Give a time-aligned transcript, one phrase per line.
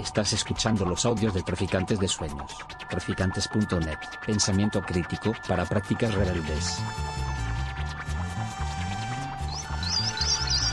[0.00, 2.52] Estás escuchando los audios de Traficantes de Sueños.
[2.88, 3.98] Traficantes.net.
[4.24, 6.78] Pensamiento crítico para prácticas rebeldes.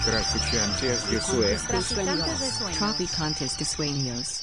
[0.05, 1.63] Traficantes de Sueños.
[2.78, 4.41] Traficantes de sueños.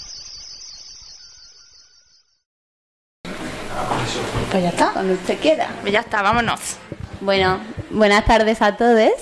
[4.50, 5.68] Pues ya está, cuando usted quiera.
[5.90, 6.76] Ya está, vámonos.
[7.20, 7.60] Bueno,
[7.90, 9.12] buenas tardes a todos.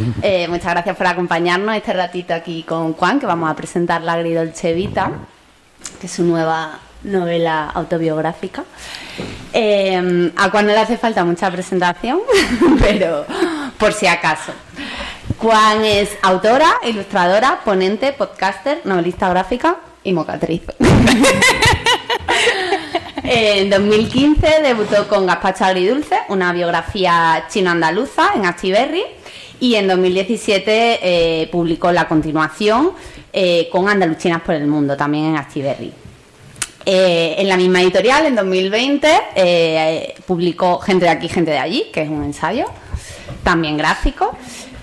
[0.22, 4.14] Eh, muchas gracias por acompañarnos este ratito aquí con Juan, que vamos a presentar La
[4.14, 5.10] Agridolce Vita,
[6.00, 8.64] que es su nueva novela autobiográfica.
[9.52, 12.20] Eh, a Juan no le hace falta mucha presentación,
[12.80, 13.24] pero
[13.78, 14.52] por si acaso.
[15.38, 20.62] Juan es autora, ilustradora, ponente, podcaster, novelista gráfica y mocatriz.
[23.32, 29.04] En 2015 debutó con Gazpacho Agridulce, una biografía chino-andaluza en Astiberri.
[29.60, 32.92] Y en 2017 eh, publicó la continuación
[33.32, 35.92] eh, con Andaluchinas por el Mundo, también en Astiberri.
[36.86, 41.86] Eh, en la misma editorial, en 2020, eh, publicó Gente de aquí, gente de allí,
[41.92, 42.66] que es un ensayo,
[43.44, 44.36] también gráfico.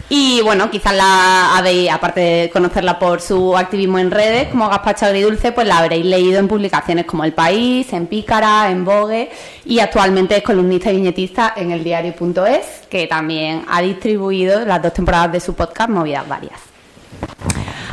[0.09, 5.05] Y bueno, quizás la habéis, aparte de conocerla por su activismo en redes, como Gazpacho
[5.05, 9.29] Agridulce, pues la habréis leído en publicaciones como El País, en Pícara, en Vogue
[9.65, 14.93] y actualmente es columnista y viñetista en el diario.es, que también ha distribuido las dos
[14.93, 16.76] temporadas de su podcast Movidas Varias.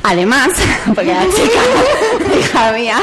[0.07, 0.53] Además,
[0.95, 2.99] porque la chica, hija mía,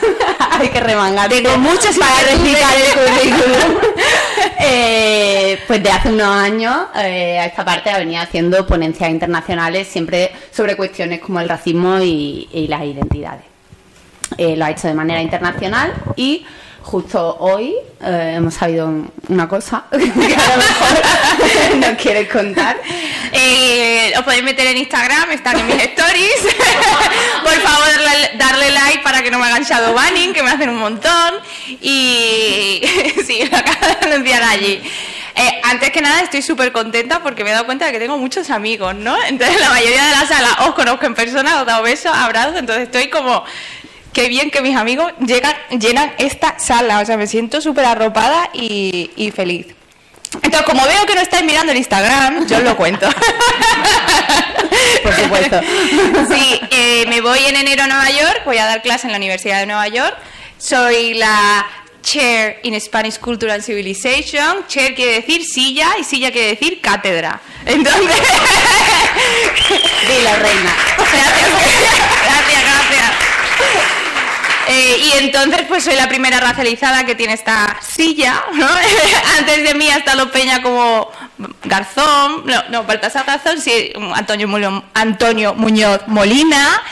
[0.52, 1.28] hay que remangar.
[1.28, 3.78] Tengo muchas para recitar el currículum.
[4.58, 9.86] Eh, pues de hace unos años eh, a esta parte ha venido haciendo ponencias internacionales
[9.86, 13.44] siempre sobre cuestiones como el racismo y, y las identidades.
[14.38, 16.46] Eh, lo ha hecho de manera internacional y
[16.86, 22.76] justo hoy eh, hemos sabido un- una cosa que a lo mejor nos quieres contar.
[23.32, 26.40] Eh, os podéis meter en Instagram, están en mis stories.
[27.42, 27.88] Por favor,
[28.38, 31.34] darle, like para que no me hagan shadow banning, que me hacen un montón.
[31.80, 32.80] Y
[33.26, 34.80] sí, lo acabo de anunciar allí.
[35.38, 38.16] Eh, antes que nada, estoy súper contenta porque me he dado cuenta de que tengo
[38.16, 39.16] muchos amigos, ¿no?
[39.24, 42.56] Entonces, la mayoría de la sala os conozco en persona, os he dado besos, abrazos,
[42.56, 43.44] entonces estoy como.
[44.16, 48.48] Qué bien que mis amigos llegan, llenan esta sala, o sea, me siento súper arropada
[48.54, 49.66] y, y feliz.
[50.36, 53.06] Entonces, como veo que no estáis mirando el Instagram, yo os lo cuento.
[55.02, 55.60] Por supuesto.
[56.30, 59.18] Sí, eh, me voy en enero a Nueva York, voy a dar clase en la
[59.18, 60.16] Universidad de Nueva York.
[60.56, 61.66] Soy la
[62.00, 64.66] Chair in Spanish Culture and Civilization.
[64.66, 67.38] Chair quiere decir silla y silla quiere decir cátedra.
[67.66, 68.00] Entonces,
[70.08, 70.74] Dilo, reina.
[70.96, 71.50] gracias,
[72.24, 74.05] gracias, gracias.
[74.68, 78.66] Eh, y entonces pues soy la primera racializada que tiene esta silla, ¿no?
[79.38, 81.10] Antes de mí ha estado Peña como
[81.64, 86.82] Garzón, no, no, Baltasar Garzón, sí, Antonio, Mulo- Antonio Muñoz Molina,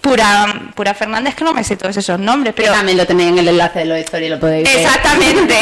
[0.00, 2.74] Pura, Pura Fernández, que no me sé todos esos nombres, Que pero...
[2.74, 4.76] también lo tenéis en el enlace de los stories, lo podéis ver.
[4.84, 5.56] Exactamente.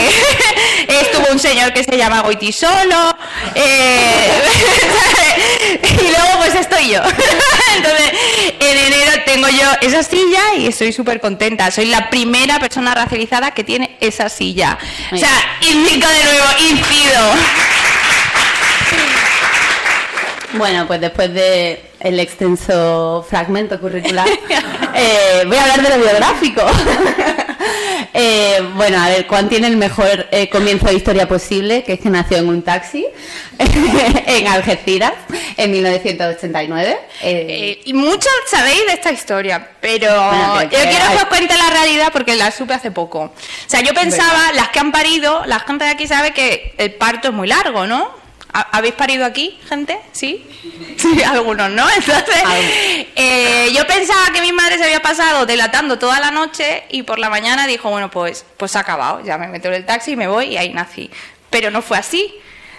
[0.88, 3.16] Estuvo un señor que se llama Goiti Solo.
[3.54, 4.42] eh,
[6.00, 7.02] y luego pues estoy yo.
[7.76, 8.12] Entonces,
[8.60, 11.70] en enero tengo yo esa silla y estoy súper contenta.
[11.70, 14.78] Soy la primera persona racializada que tiene esa silla.
[15.12, 15.30] O sea,
[15.60, 17.34] indico de nuevo, incido.
[20.54, 24.28] Bueno, pues después de el extenso fragmento curricular,
[24.94, 26.62] eh, voy a hablar de lo biográfico.
[28.14, 32.00] Eh, bueno, a ver, Juan tiene el mejor eh, comienzo de historia posible, que es
[32.00, 33.06] que nació en un taxi
[33.58, 35.14] en Algeciras
[35.56, 36.90] en 1989.
[37.22, 41.16] Eh, Eh, y muchos sabéis de esta historia, pero Bueno, pero yo que- quiero que
[41.16, 43.20] os cuente la realidad porque la supe hace poco.
[43.20, 43.32] O
[43.66, 47.28] sea, yo pensaba, las que han parido, la gente de aquí sabe que el parto
[47.28, 48.10] es muy largo, ¿no?
[48.54, 49.98] ¿Ha- ¿Habéis parido aquí, gente?
[50.12, 50.46] ¿Sí?
[50.98, 51.88] Sí, algunos, ¿no?
[51.88, 52.42] Entonces,
[53.16, 57.18] eh, yo pensaba que mi madre se había pasado delatando toda la noche y por
[57.18, 60.12] la mañana dijo, bueno, pues, pues se ha acabado, ya me meto en el taxi
[60.12, 61.10] y me voy y ahí nací.
[61.50, 62.34] Pero no fue así.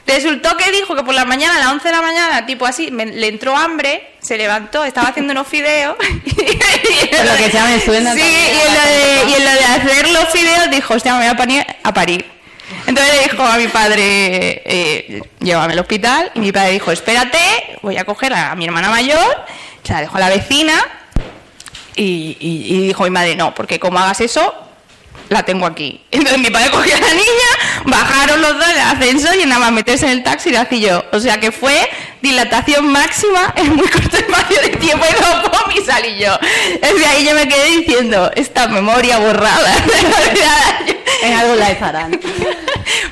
[0.06, 2.92] Resultó que dijo que por la mañana, a las 11 de la mañana, tipo así,
[2.92, 5.96] me- le entró hambre, se levantó, estaba haciendo unos fideos.
[5.98, 9.64] Por lo que ya me suena Sí, y en, lo de, y en lo de
[9.66, 12.26] hacer los fideos dijo, hostia, me voy a poner a parir.
[12.88, 17.40] Entonces le dijo a mi padre, eh, llévame al hospital, y mi padre dijo, espérate,
[17.81, 19.46] voy a coger a mi hermana mayor,
[19.84, 20.74] se la dejo a la vecina,
[21.96, 24.54] y- y dijo mi madre, no, porque como hagas eso,
[25.33, 26.00] la tengo aquí.
[26.12, 29.59] Entonces mi padre cogió a la niña, bajaron los dos en el ascensor y nada
[29.59, 31.03] más meterse en el taxi la nací yo.
[31.12, 31.89] O sea que fue
[32.21, 36.38] dilatación máxima en muy corto espacio de tiempo y luego pum, y salí yo.
[36.81, 39.75] Desde ahí yo me quedé diciendo, esta memoria borrada.
[41.24, 42.19] en algo la estarán.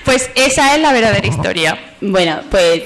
[0.05, 1.77] pues esa es la verdadera historia.
[2.01, 2.83] Bueno, pues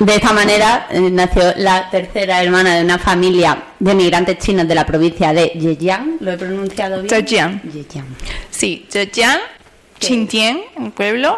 [0.00, 4.74] De esta manera eh, nació la tercera hermana de una familia de migrantes chinos de
[4.74, 6.18] la provincia de Zhejiang.
[6.20, 7.08] ¿Lo he pronunciado bien?
[7.08, 7.60] Zhejiang.
[7.72, 8.06] Zhejiang.
[8.50, 9.40] Sí, Zhejiang,
[10.00, 11.36] Xinjiang, un pueblo.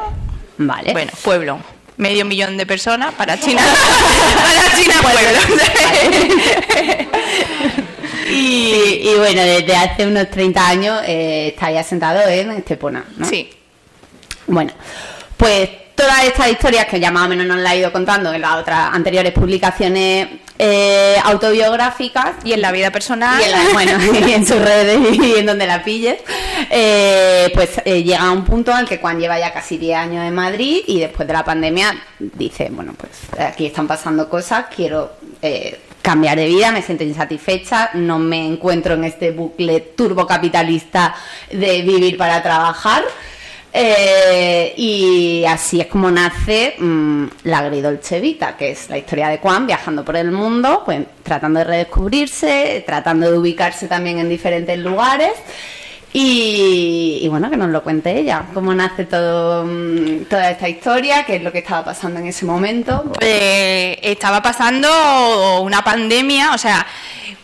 [0.58, 0.92] Vale.
[0.92, 1.58] Bueno, pueblo.
[1.96, 3.62] Medio millón de personas para China.
[4.36, 5.38] para China, pueblo.
[8.28, 13.26] y, y bueno, desde hace unos 30 años eh, está ahí asentado en Estepona, ¿no?
[13.26, 13.50] Sí.
[14.46, 14.72] Bueno,
[15.36, 15.70] pues
[16.00, 18.54] todas estas historias que ya más o menos nos las he ido contando en las
[18.56, 23.40] otras anteriores publicaciones eh, autobiográficas Y en la vida personal.
[23.40, 23.92] y en, la- bueno,
[24.28, 26.18] y en sus redes y en donde la pilles,
[26.70, 29.96] eh, pues eh, llega a un punto en el que Juan lleva ya casi 10
[29.98, 34.66] años en Madrid y después de la pandemia dice, bueno, pues aquí están pasando cosas,
[34.74, 35.12] quiero
[36.02, 41.14] cambiar de vida, me siento insatisfecha, no me encuentro en este bucle turbocapitalista
[41.50, 43.02] de vivir para trabajar.
[43.72, 49.38] Eh, y así es como nace mm, la Agridolce Vita, que es la historia de
[49.38, 54.78] Juan viajando por el mundo, pues tratando de redescubrirse, tratando de ubicarse también en diferentes
[54.78, 55.32] lugares.
[56.12, 61.24] Y, y bueno, que nos lo cuente ella, cómo nace todo, mm, toda esta historia,
[61.24, 63.12] qué es lo que estaba pasando en ese momento.
[63.20, 66.84] Eh, estaba pasando una pandemia, o sea,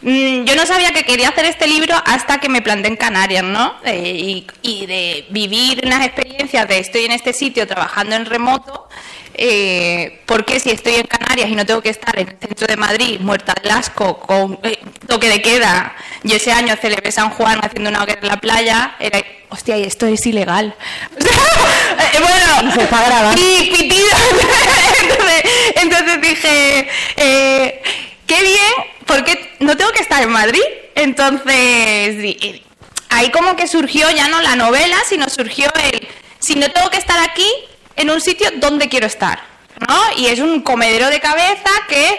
[0.02, 3.44] mm, yo no sabía que quería hacer este libro hasta que me planté en Canarias,
[3.44, 3.74] ¿no?
[3.84, 8.88] Eh, y, y de vivir unas experiencias de estoy en este sitio trabajando en remoto,
[9.38, 12.76] eh, porque si estoy en Canarias y no tengo que estar en el centro de
[12.76, 17.60] Madrid, muerta del asco, con eh, toque de queda, yo ese año celebré San Juan
[17.62, 20.74] haciendo una hoguera en la playa, era, hostia, y esto es ilegal.
[21.18, 23.40] O sea, eh, bueno, se está grabando.
[23.40, 24.08] y pitido.
[25.02, 25.42] entonces,
[25.76, 27.82] entonces dije, eh,
[28.26, 30.64] qué bien, porque no tengo que estar en Madrid.
[30.94, 32.62] Entonces, y
[33.10, 36.98] ahí como que surgió ya no la novela, sino surgió el, si no tengo que
[36.98, 37.48] estar aquí,
[37.96, 39.40] en un sitio donde quiero estar.
[39.80, 39.98] ¿no?
[40.16, 42.18] Y es un comedero de cabeza que,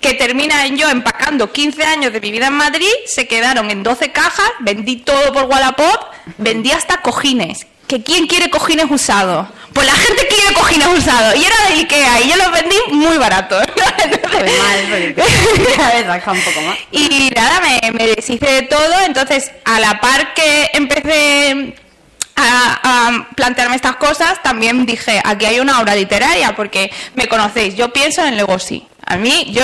[0.00, 3.82] que termina en yo empacando 15 años de mi vida en Madrid, se quedaron en
[3.82, 7.66] 12 cajas, vendí todo por Wallapop, vendí hasta cojines.
[7.86, 9.48] ¿Que quién quiere cojines usados?
[9.72, 11.34] Pues la gente quiere cojines usados.
[11.36, 13.62] Y era de Ikea y yo los vendí muy baratos.
[14.38, 15.14] Mal,
[16.26, 16.78] un poco más.
[16.92, 19.00] Y nada, me, me deshice de todo.
[19.06, 21.74] Entonces, a la par que empecé
[22.38, 27.92] a, plantearme estas cosas, también dije, aquí hay una obra literaria, porque me conocéis, yo
[27.92, 28.87] pienso en el negocio.
[29.10, 29.62] A mí, yo,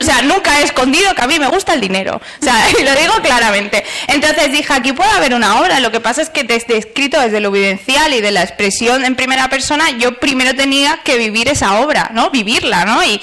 [0.00, 2.20] o sea, nunca he escondido que a mí me gusta el dinero.
[2.40, 3.84] O sea, y lo digo claramente.
[4.08, 5.80] Entonces dije, aquí puede haber una obra.
[5.80, 9.14] Lo que pasa es que desde escrito, desde lo vivencial y de la expresión en
[9.16, 12.30] primera persona, yo primero tenía que vivir esa obra, ¿no?
[12.30, 13.04] Vivirla, ¿no?
[13.04, 13.20] Y,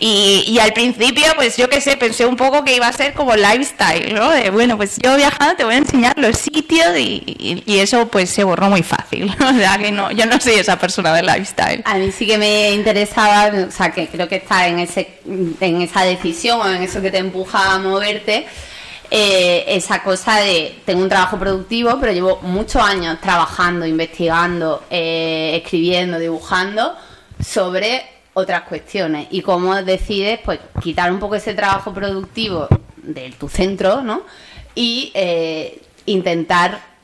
[0.00, 3.14] y, y al principio, pues yo qué sé, pensé un poco que iba a ser
[3.14, 4.30] como lifestyle, ¿no?
[4.30, 8.08] De, bueno, pues yo viajando te voy a enseñar los sitios y, y- y eso
[8.08, 9.34] pues se borró muy fácil.
[9.46, 11.80] O sea, que no, yo no soy esa persona de lifestyle.
[11.86, 15.82] A mí sí que me interesaba, o sea, que creo que está en ese en
[15.82, 18.46] esa decisión o en eso que te empuja a moverte,
[19.10, 25.60] eh, esa cosa de tengo un trabajo productivo, pero llevo muchos años trabajando, investigando, eh,
[25.62, 26.94] escribiendo, dibujando
[27.40, 28.04] sobre
[28.34, 34.02] otras cuestiones y cómo decides pues quitar un poco ese trabajo productivo de tu centro,
[34.02, 34.22] ¿no?
[34.74, 36.95] Y eh, intentar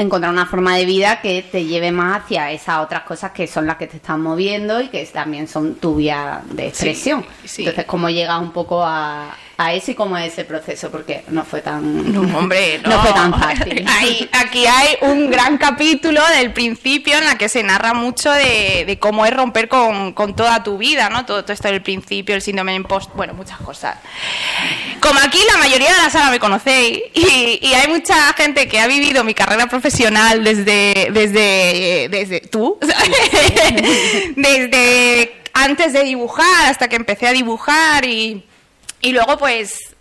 [0.00, 3.66] encontrar una forma de vida que te lleve más hacia esas otras cosas que son
[3.66, 7.24] las que te están moviendo y que también son tu vía de expresión.
[7.44, 7.62] sí.
[7.62, 10.90] Entonces, ¿cómo llegas un poco a, a eso y cómo es ese proceso?
[10.90, 12.12] Porque no fue tan...
[12.12, 12.88] No, hombre, no.
[12.96, 13.84] No fue tan fácil.
[13.98, 18.84] Hay- aquí hay un gran capítulo del principio en la que se narra mucho de,
[18.86, 21.26] de cómo es romper con, con toda tu vida, ¿no?
[21.26, 23.98] Todo, todo esto del principio, el síndrome de impost, bueno, muchas cosas.
[25.00, 28.80] Como aquí la mayoría de la sala me conocéis y, y hay mucha gente que
[28.80, 32.78] ha vivido mi carrera profesional desde, desde, desde tú,
[34.36, 38.42] desde antes de dibujar hasta que empecé a dibujar y,
[39.00, 39.94] y luego pues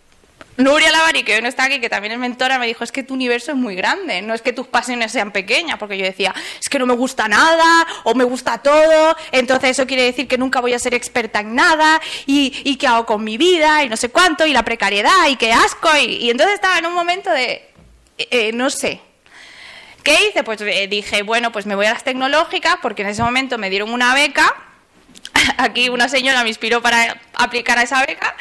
[0.60, 3.02] Nuria Lavari, que hoy no está aquí, que también es mentora, me dijo, es que
[3.02, 6.36] tu universo es muy grande, no es que tus pasiones sean pequeñas, porque yo decía,
[6.60, 10.38] es que no me gusta nada, o me gusta todo, entonces eso quiere decir que
[10.38, 13.90] nunca voy a ser experta en nada, y, y qué hago con mi vida, y
[13.90, 16.94] no sé cuánto, y la precariedad, y qué asco, y, y entonces estaba en un
[16.94, 17.70] momento de,
[18.18, 19.00] eh, no sé.
[20.04, 20.44] ¿Qué hice?
[20.44, 23.70] Pues eh, dije, bueno, pues me voy a las tecnológicas, porque en ese momento me
[23.70, 24.54] dieron una beca,
[25.58, 28.36] aquí una señora me inspiró para aplicar a esa beca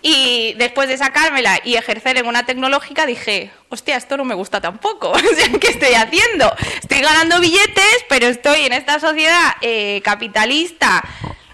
[0.00, 4.60] y después de sacármela y ejercer en una tecnológica dije, hostia, esto no me gusta
[4.60, 5.12] tampoco.
[5.28, 6.54] O sea, ¿qué estoy haciendo?
[6.80, 11.02] Estoy ganando billetes, pero estoy en esta sociedad eh, capitalista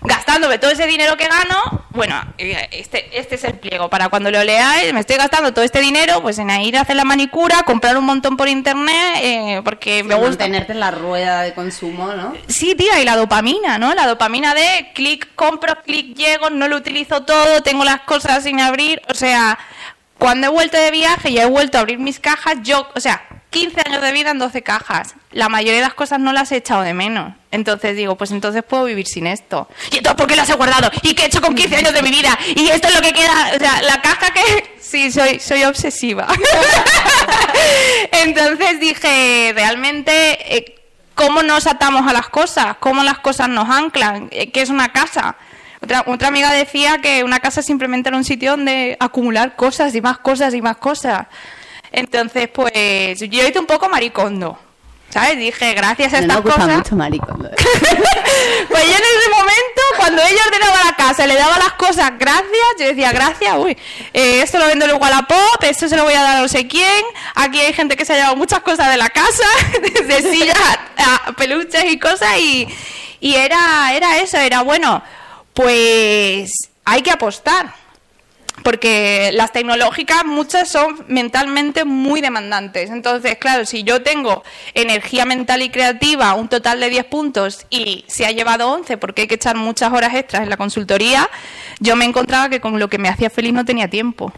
[0.04, 3.88] gastándome todo ese dinero que gano, bueno, este, este es el pliego.
[3.88, 6.96] Para cuando lo leáis, me estoy gastando todo este dinero pues en ir a hacer
[6.96, 10.44] la manicura, comprar un montón por internet, eh, porque me gusta.
[10.44, 12.34] Mantenerte en la rueda de consumo, ¿no?
[12.49, 13.94] Sí, tía, y la dopamina, ¿no?
[13.94, 18.61] La dopamina de clic, compro, clic, llego, no lo utilizo todo, tengo las cosas sin
[18.61, 19.00] abrir.
[19.08, 19.58] O sea,
[20.18, 23.23] cuando he vuelto de viaje y he vuelto a abrir mis cajas, yo, o sea,
[23.50, 25.14] 15 años de vida en 12 cajas.
[25.34, 27.34] La mayoría de las cosas no las he echado de menos.
[27.50, 29.68] Entonces digo, pues entonces puedo vivir sin esto.
[29.90, 30.88] ¿Y entonces por qué las he guardado?
[31.02, 32.38] ¿Y qué he hecho con 15 años de mi vida?
[32.54, 33.50] Y esto es lo que queda.
[33.56, 34.74] O sea, la caja que.
[34.84, 36.28] Sí, soy, soy obsesiva.
[38.12, 40.76] entonces dije, realmente, eh,
[41.16, 42.76] ¿cómo nos atamos a las cosas?
[42.78, 44.28] ¿Cómo las cosas nos anclan?
[44.30, 45.36] Eh, ¿Qué es una casa?
[45.82, 50.00] Otra, otra amiga decía que una casa simplemente era un sitio donde acumular cosas y
[50.00, 51.26] más cosas y más cosas.
[51.90, 54.60] Entonces, pues yo hice un poco maricondo.
[55.11, 55.38] ¿Sabes?
[55.38, 56.76] Dije, gracias a No estas nos gusta cosas.
[56.78, 57.50] mucho maricondo.
[58.68, 62.44] Pues yo en ese momento, cuando ella ordenaba la casa, le daba las cosas gracias,
[62.78, 63.76] yo decía, gracias, uy,
[64.12, 66.40] eh, esto lo vendo luego a la pop, esto se lo voy a dar a
[66.40, 67.04] no sé quién,
[67.37, 69.44] aquí hay gente que se ha llevado muchas cosas de la casa,
[69.82, 70.58] desde sillas
[70.99, 72.66] a, a peluches y cosas, y,
[73.20, 75.02] y era, era eso, era bueno,
[75.52, 76.50] pues
[76.84, 77.73] hay que apostar.
[78.62, 82.90] Porque las tecnológicas muchas son mentalmente muy demandantes.
[82.90, 84.42] Entonces, claro, si yo tengo
[84.75, 89.23] energía mental y creativa, un total de 10 puntos y se ha llevado 11 porque
[89.23, 91.28] hay que echar muchas horas extras en la consultoría,
[91.80, 94.32] yo me encontraba que con lo que me hacía feliz no tenía tiempo.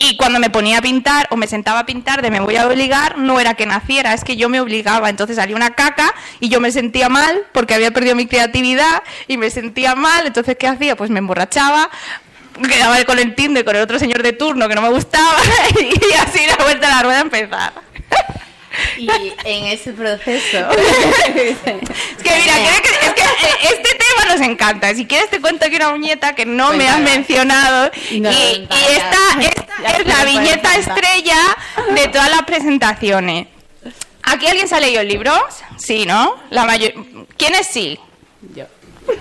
[0.00, 2.68] Y cuando me ponía a pintar o me sentaba a pintar de me voy a
[2.68, 5.10] obligar, no era que naciera, es que yo me obligaba.
[5.10, 9.38] Entonces salía una caca y yo me sentía mal porque había perdido mi creatividad y
[9.38, 10.24] me sentía mal.
[10.26, 10.94] Entonces, ¿qué hacía?
[10.94, 11.90] Pues me emborrachaba,
[12.66, 15.36] quedaba con el Tinder con el otro señor de turno que no me gustaba
[15.80, 17.72] y así la vuelta a la rueda a empezar.
[18.96, 19.08] Y
[19.44, 20.68] en ese proceso.
[20.68, 21.56] Es
[22.22, 24.94] que mira, ¿quieres que- es que eh, este tema nos encanta.
[24.94, 27.90] Si quieres te cuento aquí una viñeta que no me has mencionado.
[28.10, 31.38] Y esta, esta es la viñeta estrella
[31.94, 33.46] de todas las presentaciones.
[34.22, 35.32] ¿Aquí alguien se ha leído el libro?
[35.78, 36.36] Sí, ¿no?
[36.50, 36.92] La mayor...
[37.36, 37.98] ¿Quiénes sí?
[38.54, 38.66] Yo.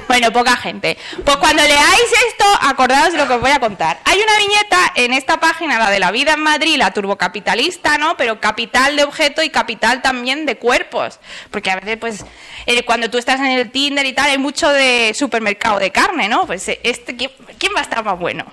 [0.07, 0.97] Bueno, poca gente.
[1.23, 3.99] Pues cuando leáis esto, acordaos de lo que os voy a contar.
[4.05, 8.17] Hay una viñeta en esta página, la de la vida en Madrid, la turbocapitalista, ¿no?
[8.17, 11.19] Pero capital de objeto y capital también de cuerpos.
[11.51, 12.25] Porque a veces, pues,
[12.65, 16.27] eh, cuando tú estás en el Tinder y tal, hay mucho de supermercado de carne,
[16.27, 16.45] ¿no?
[16.45, 18.45] Pues eh, este, ¿quién, quién va a estar más bueno?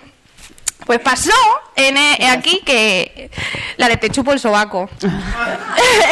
[0.87, 1.33] Pues pasó
[1.77, 3.31] en, eh, aquí que
[3.79, 4.91] la de te chupo el sobaco.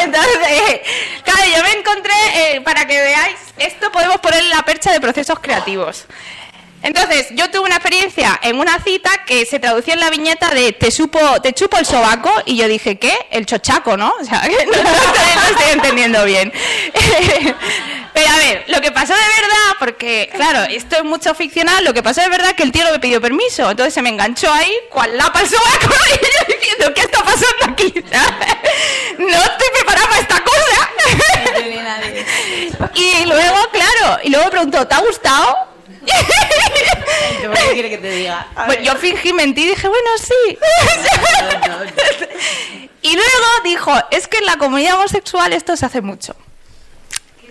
[0.01, 0.81] Entonces,
[1.23, 4.99] claro, yo me encontré, eh, para que veáis, esto podemos poner en la percha de
[4.99, 6.05] procesos creativos.
[6.83, 10.73] Entonces, yo tuve una experiencia en una cita que se traducía en la viñeta de
[10.73, 13.17] te, supo, te chupo el sobaco y yo dije, ¿qué?
[13.31, 14.13] El chochaco, ¿no?
[14.19, 16.51] O sea, no, estoy, no estoy entendiendo bien.
[18.13, 21.93] Pero a ver, lo que pasó de verdad, porque claro, esto es mucho ficcional, lo
[21.93, 24.09] que pasó de verdad es que el tío no me pidió permiso, entonces se me
[24.09, 27.93] enganchó ahí, cual lapa el sobaco, y yo diciendo, ¿qué está pasando aquí?
[29.17, 30.89] No estoy preparada para esta cosa.
[32.93, 35.72] Y luego, claro, y luego me preguntó, ¿te ha gustado?
[37.73, 38.47] ¿Qué quiere que te diga?
[38.67, 40.59] Pues yo fingí mentir y dije, bueno, sí.
[43.03, 46.37] Y luego dijo, es que en la comunidad homosexual esto se hace mucho.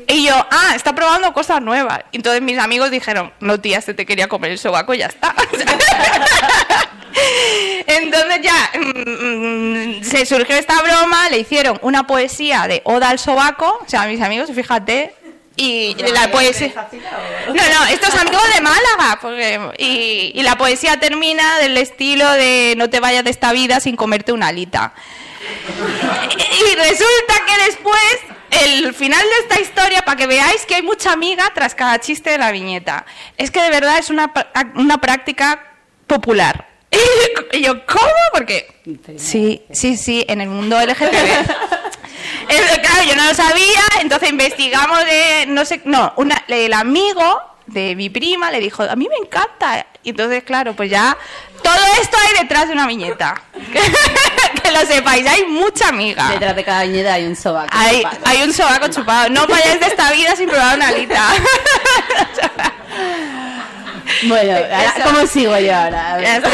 [0.08, 2.00] Y yo, ah, está probando cosas nuevas.
[2.10, 5.06] Y entonces mis amigos dijeron, no tía, este te quería comer el sobaco y ya
[5.06, 5.34] está.
[7.86, 13.18] Entonces ya mm, mm, se surgió esta broma, le hicieron una poesía de Oda al
[13.18, 15.14] sobaco, o sea, mis amigos, fíjate,
[15.56, 16.72] y la poesía...
[17.46, 22.74] No, no, estos amigos de Málaga, porque, y, y la poesía termina del estilo de
[22.76, 24.94] no te vayas de esta vida sin comerte una alita.
[25.42, 28.18] Y resulta que después,
[28.50, 32.30] el final de esta historia, para que veáis que hay mucha amiga tras cada chiste
[32.30, 33.04] de la viñeta,
[33.36, 34.32] es que de verdad es una,
[34.76, 35.72] una práctica
[36.06, 36.68] popular.
[37.54, 38.10] Y yo, ¿cómo?
[38.32, 38.66] Porque
[39.18, 41.81] sí, sí, sí, en el mundo LGTB.
[42.48, 47.40] Es- claro, yo no lo sabía, entonces investigamos de, no sé, no, una, el amigo
[47.66, 49.86] de mi prima le dijo, a mí me encanta.
[50.02, 51.16] Y entonces, claro, pues ya,
[51.62, 53.40] todo esto hay detrás de una viñeta.
[54.62, 56.28] que lo sepáis, hay mucha amiga.
[56.30, 57.68] Detrás de cada viñeta hay un sobaco.
[57.70, 59.28] Hay, hay un sobaco chupado.
[59.30, 61.28] No vayáis de esta vida sin probar una alita.
[64.24, 64.94] Bueno, ahora.
[65.04, 66.20] ¿cómo sigo yo ahora?
[66.20, 66.50] ya está,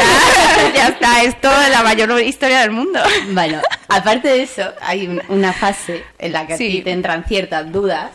[0.73, 0.87] ya
[1.23, 1.65] está.
[1.65, 2.99] Es la mayor historia del mundo.
[3.31, 6.69] Bueno, aparte de eso, hay un- una fase en la que a Sí.
[6.69, 8.11] ti te entran ciertas dudas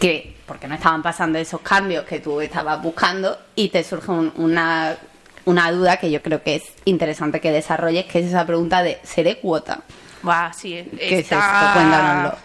[0.00, 4.32] que porque no estaban pasando esos cambios que tú estabas buscando y te surge un-
[4.36, 4.96] una,
[5.44, 8.98] una duda que yo creo que es interesante que desarrolles, que es esa pregunta de
[9.04, 9.80] ¿seré cuota?
[10.22, 10.84] Buah, sí.
[10.98, 11.72] ¿Qué es está- esto?
[11.80, 12.36] Cuéntanoslo.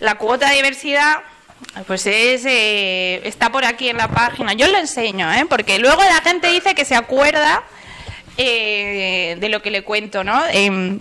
[0.00, 1.18] La cuota de diversidad,
[1.86, 4.52] Pues es, eh, está por aquí en la página.
[4.52, 5.46] Yo lo enseño, ¿eh?
[5.48, 7.62] porque luego la gente dice que se acuerda
[8.36, 10.42] eh, de lo que le cuento, ¿no?
[10.50, 11.00] Em,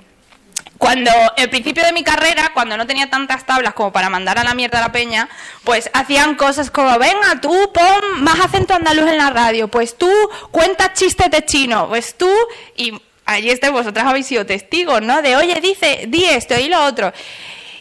[0.83, 4.43] cuando, el principio de mi carrera, cuando no tenía tantas tablas como para mandar a
[4.43, 5.29] la mierda a la peña,
[5.63, 10.11] pues hacían cosas como, venga, tú pon más acento andaluz en la radio, pues tú
[10.51, 12.29] cuentas chistes de chino, pues tú,
[12.75, 15.21] y allí estáis vosotras habéis sido testigos, ¿no?
[15.21, 17.13] De, oye, dice, di esto y lo otro.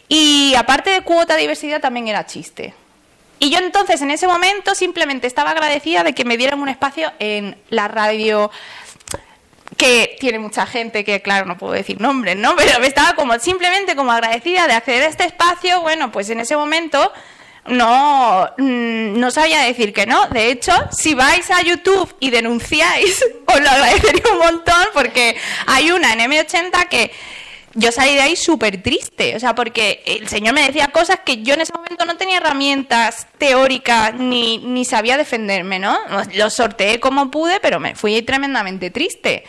[0.07, 2.73] Y aparte de cuota diversidad, también era chiste.
[3.39, 7.11] Y yo entonces, en ese momento, simplemente estaba agradecida de que me dieran un espacio
[7.19, 8.49] en la radio
[9.83, 12.55] que tiene mucha gente que, claro, no puedo decir nombres, ¿no?
[12.57, 15.81] Pero me estaba como simplemente como agradecida de acceder a este espacio.
[15.81, 17.11] Bueno, pues en ese momento
[17.65, 20.27] no, mm, no sabía decir que no.
[20.29, 25.35] De hecho, si vais a YouTube y denunciáis, os lo agradecería un montón porque
[25.67, 27.11] hay una en M80 que
[27.73, 31.41] yo salí de ahí súper triste, o sea, porque el señor me decía cosas que
[31.41, 35.97] yo en ese momento no tenía herramientas teóricas ni, ni sabía defenderme, ¿no?
[36.35, 39.43] Lo sorteé como pude, pero me fui tremendamente triste.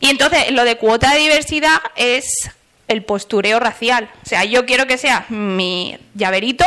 [0.00, 2.50] Y entonces, lo de cuota de diversidad es
[2.88, 4.10] el postureo racial.
[4.24, 6.64] O sea, yo quiero que sea mi llaverito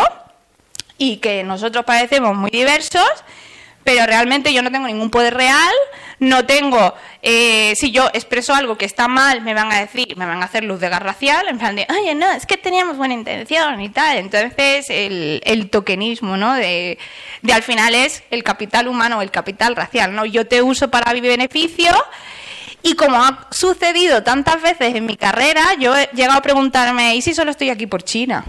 [0.97, 3.03] y que nosotros parecemos muy diversos
[3.83, 5.73] pero realmente yo no tengo ningún poder real,
[6.19, 10.25] no tengo, eh, si yo expreso algo que está mal, me van a decir, me
[10.25, 12.97] van a hacer luz de gas racial, en plan de, oye, no, es que teníamos
[12.97, 14.17] buena intención y tal.
[14.17, 16.53] Entonces, el, el tokenismo, ¿no?
[16.53, 16.97] De,
[17.41, 20.25] de al final es el capital humano el capital racial, ¿no?
[20.25, 21.91] Yo te uso para mi beneficio.
[22.85, 27.21] Y como ha sucedido tantas veces en mi carrera, yo he llegado a preguntarme, ¿y
[27.21, 28.43] si solo estoy aquí por China?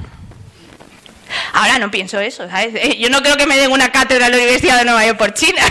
[1.52, 2.74] Ahora no pienso eso, ¿sabes?
[2.98, 5.34] Yo no creo que me den una cátedra en la Universidad de Nueva York por
[5.34, 5.62] China.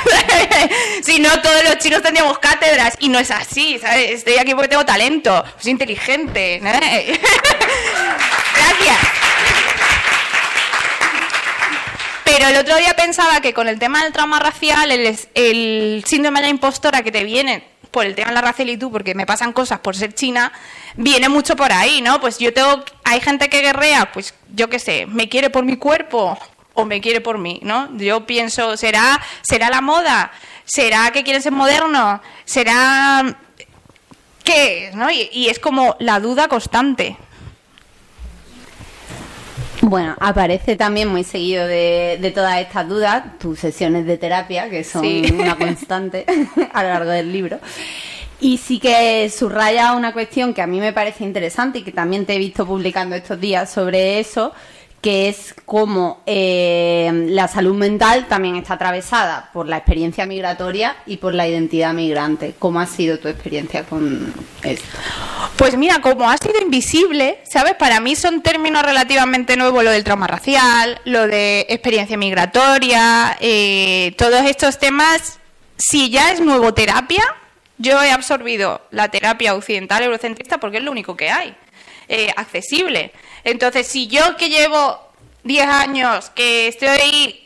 [1.03, 4.11] si no, todos los chinos tendríamos cátedras y no es así, ¿sabes?
[4.11, 6.55] Estoy aquí porque tengo talento, soy inteligente.
[6.55, 6.59] ¿eh?
[6.61, 7.19] Gracias.
[12.23, 16.47] Pero el otro día pensaba que con el tema del trauma racial, el síndrome de
[16.47, 19.79] la impostora que te viene por el tema de la racialitud, porque me pasan cosas
[19.79, 20.51] por ser china,
[20.95, 22.19] viene mucho por ahí, ¿no?
[22.19, 25.77] Pues yo tengo, hay gente que guerrea, pues yo qué sé, me quiere por mi
[25.77, 26.37] cuerpo
[26.73, 27.95] o me quiere por mí, ¿no?
[27.97, 30.31] Yo pienso, ¿será, será la moda?
[30.65, 32.19] ¿Será que quieren ser modernos?
[32.45, 33.37] ¿Será
[34.43, 34.91] qué?
[34.95, 35.09] ¿no?
[35.11, 37.17] y es como la duda constante.
[39.93, 45.05] Bueno, aparece también muy seguido de, todas estas dudas tus sesiones de terapia, que son
[45.35, 46.25] una constante
[46.73, 47.59] a lo largo del libro.
[48.39, 52.25] Y sí que subraya una cuestión que a mí me parece interesante y que también
[52.25, 54.51] te he visto publicando estos días sobre eso,
[55.03, 61.17] que es cómo eh, la salud mental también está atravesada por la experiencia migratoria y
[61.17, 62.55] por la identidad migrante.
[62.57, 64.87] ¿Cómo ha sido tu experiencia con esto?
[65.57, 67.75] Pues mira, como ha sido invisible, ¿sabes?
[67.75, 74.15] Para mí son términos relativamente nuevos lo del trauma racial, lo de experiencia migratoria, eh,
[74.17, 75.37] todos estos temas.
[75.75, 77.23] Si ya es nuevo terapia,
[77.77, 81.53] yo he absorbido la terapia occidental eurocentrista porque es lo único que hay,
[82.07, 83.11] eh, accesible.
[83.43, 84.99] Entonces, si yo que llevo
[85.43, 87.39] 10 años, que estoy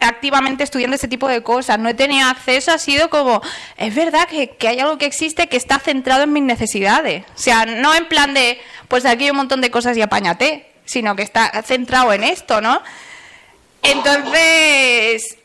[0.00, 3.42] activamente estudiando ese tipo de cosas, no he tenido acceso, ha sido como,
[3.76, 7.24] es verdad que, hay algo que existe que está centrado en mis necesidades.
[7.34, 10.72] O sea, no en plan de, pues aquí hay un montón de cosas y apáñate,
[10.84, 12.82] sino que está centrado en esto, ¿no?
[13.82, 15.38] Entonces,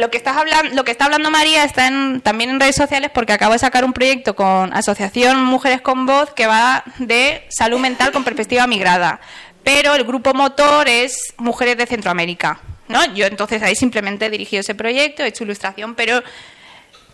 [0.00, 1.88] lo que estás hablando, lo que está hablando María está
[2.22, 6.32] también en redes sociales porque acabo de sacar un proyecto con Asociación Mujeres con Voz
[6.32, 9.20] que va de salud mental con perspectiva migrada.
[9.62, 12.60] Pero el grupo motor es Mujeres de Centroamérica.
[12.90, 13.04] ¿no?
[13.14, 16.22] Yo entonces ahí simplemente he dirigido ese proyecto, he hecho ilustración, pero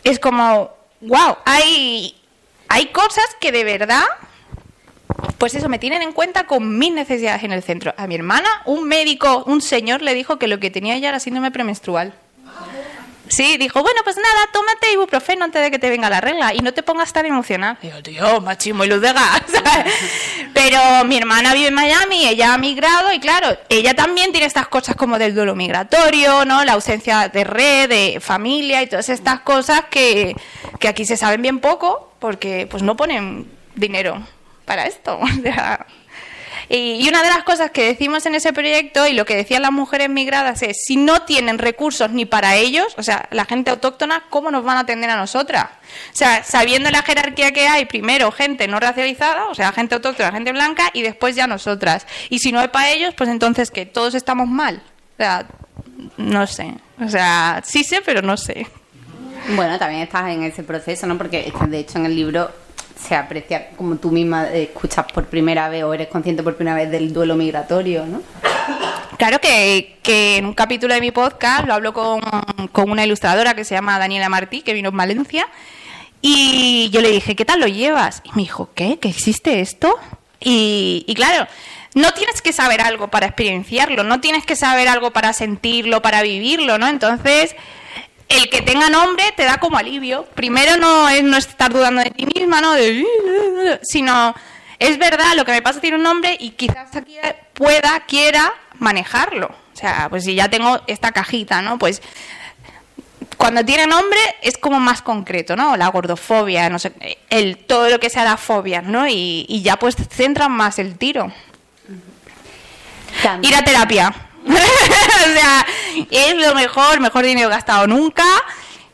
[0.05, 2.17] es como, wow, hay,
[2.69, 4.05] hay cosas que de verdad
[5.39, 7.95] pues eso, me tienen en cuenta con mis necesidades en el centro.
[7.97, 11.21] A mi hermana, un médico, un señor le dijo que lo que tenía ella era
[11.21, 12.15] síndrome premenstrual.
[13.29, 16.59] Sí, dijo, bueno, pues nada, tómate ibuprofeno antes de que te venga la regla y
[16.61, 17.77] no te pongas tan emocionada.
[17.83, 19.43] Digo, tío, machismo y luz de gas.
[20.55, 24.69] Pero mi hermana vive en Miami, ella ha migrado y claro, ella también tiene estas
[24.69, 26.65] cosas como del duelo migratorio, ¿no?
[26.65, 30.37] La ausencia de red, de familia y todas estas cosas que,
[30.79, 34.23] que aquí se saben bien poco porque pues no ponen dinero
[34.67, 35.19] para esto.
[36.69, 39.73] y una de las cosas que decimos en ese proyecto y lo que decían las
[39.73, 44.25] mujeres migradas es, si no tienen recursos ni para ellos, o sea, la gente autóctona,
[44.29, 45.69] ¿cómo nos van a atender a nosotras?
[46.13, 50.33] O sea, sabiendo la jerarquía que hay, primero gente no racializada, o sea, gente autóctona,
[50.33, 52.07] gente blanca, y después ya nosotras.
[52.29, 54.83] Y si no es para ellos, pues entonces que todos estamos mal.
[55.15, 55.47] O sea,
[56.17, 56.75] no sé.
[57.01, 58.67] O sea, sí sé, pero no sé.
[59.55, 61.17] Bueno, también estás en ese proceso, ¿no?
[61.17, 62.51] Porque de hecho en el libro
[62.99, 66.91] se aprecia como tú misma escuchas por primera vez o eres consciente por primera vez
[66.91, 68.23] del duelo migratorio, ¿no?
[69.19, 72.21] Claro que, que en un capítulo de mi podcast lo hablo con,
[72.73, 75.47] con una ilustradora que se llama Daniela Martí, que vino en Valencia,
[76.21, 78.23] y yo le dije, ¿qué tal lo llevas?
[78.25, 78.99] Y me dijo, ¿qué?
[78.99, 79.95] ¿Que existe esto?
[80.41, 81.47] Y, y claro,
[81.95, 86.23] no tienes que saber algo para experienciarlo, no tienes que saber algo para sentirlo, para
[86.23, 86.89] vivirlo, ¿no?
[86.89, 87.57] Entonces,
[88.29, 90.25] el que tenga nombre te da como alivio.
[90.35, 92.73] Primero no es no estar dudando de ti misma, ¿no?
[92.73, 94.35] De, sino
[94.79, 97.17] es verdad, lo que me pasa tiene un nombre y quizás aquí
[97.55, 99.47] pueda, quiera manejarlo.
[99.73, 101.79] O sea, pues si ya tengo esta cajita, ¿no?
[101.79, 102.03] Pues
[103.37, 105.77] cuando tiene nombre es como más concreto, ¿no?
[105.77, 106.93] La gordofobia, no sé,
[107.31, 109.07] el, todo lo que sea la fobia, ¿no?
[109.07, 111.31] Y, y ya pues centran más el tiro.
[113.23, 114.26] También- Ir a terapia.
[114.49, 115.67] o sea,
[116.11, 118.25] es lo mejor, mejor dinero gastado nunca.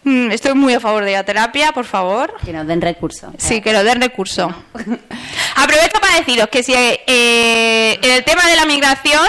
[0.05, 2.35] Mm, Estoy muy a favor de ir a terapia, por favor.
[2.45, 3.33] Que nos den recursos.
[3.39, 4.53] Sí, que lo den recurso.
[5.57, 9.29] Aprovecho para deciros que si eh, en el tema de la migración,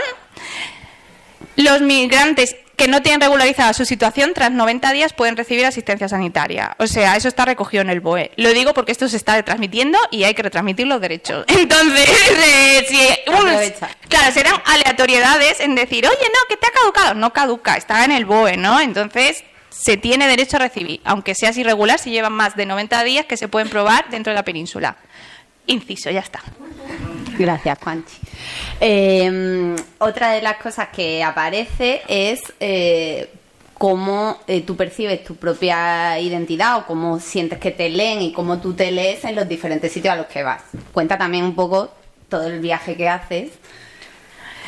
[1.58, 6.76] los migrantes que no tienen regularizada su situación tras 90 días pueden recibir asistencia sanitaria.
[6.80, 8.32] O sea, eso está recogido en el BOE.
[8.36, 11.46] Lo digo porque esto se está retransmitiendo y hay que retransmitir los derechos.
[11.50, 13.72] Entonces, eh, si unos-
[14.10, 17.14] claro, serán aleatoriedades en decir, oye, no, que te ha caducado.
[17.14, 18.80] No caduca, está en el BOE, ¿no?
[18.80, 23.26] Entonces, se tiene derecho a recibir, aunque seas irregular, si llevan más de 90 días
[23.26, 24.98] que se pueden probar dentro de la península.
[25.68, 26.42] Inciso, ya está.
[27.38, 28.18] Gracias, Juanchi.
[28.80, 33.30] Eh, otra de las cosas que aparece es eh,
[33.78, 38.60] cómo eh, tú percibes tu propia identidad o cómo sientes que te leen y cómo
[38.60, 40.64] tú te lees en los diferentes sitios a los que vas.
[40.92, 41.92] Cuenta también un poco
[42.30, 43.52] todo el viaje que haces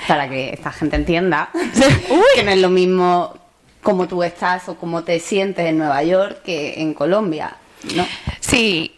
[0.07, 1.49] para que esta gente entienda
[2.35, 3.33] que no es lo mismo
[3.81, 7.55] cómo tú estás o cómo te sientes en Nueva York que en Colombia,
[7.95, 8.05] ¿no?
[8.55, 8.89] Sí,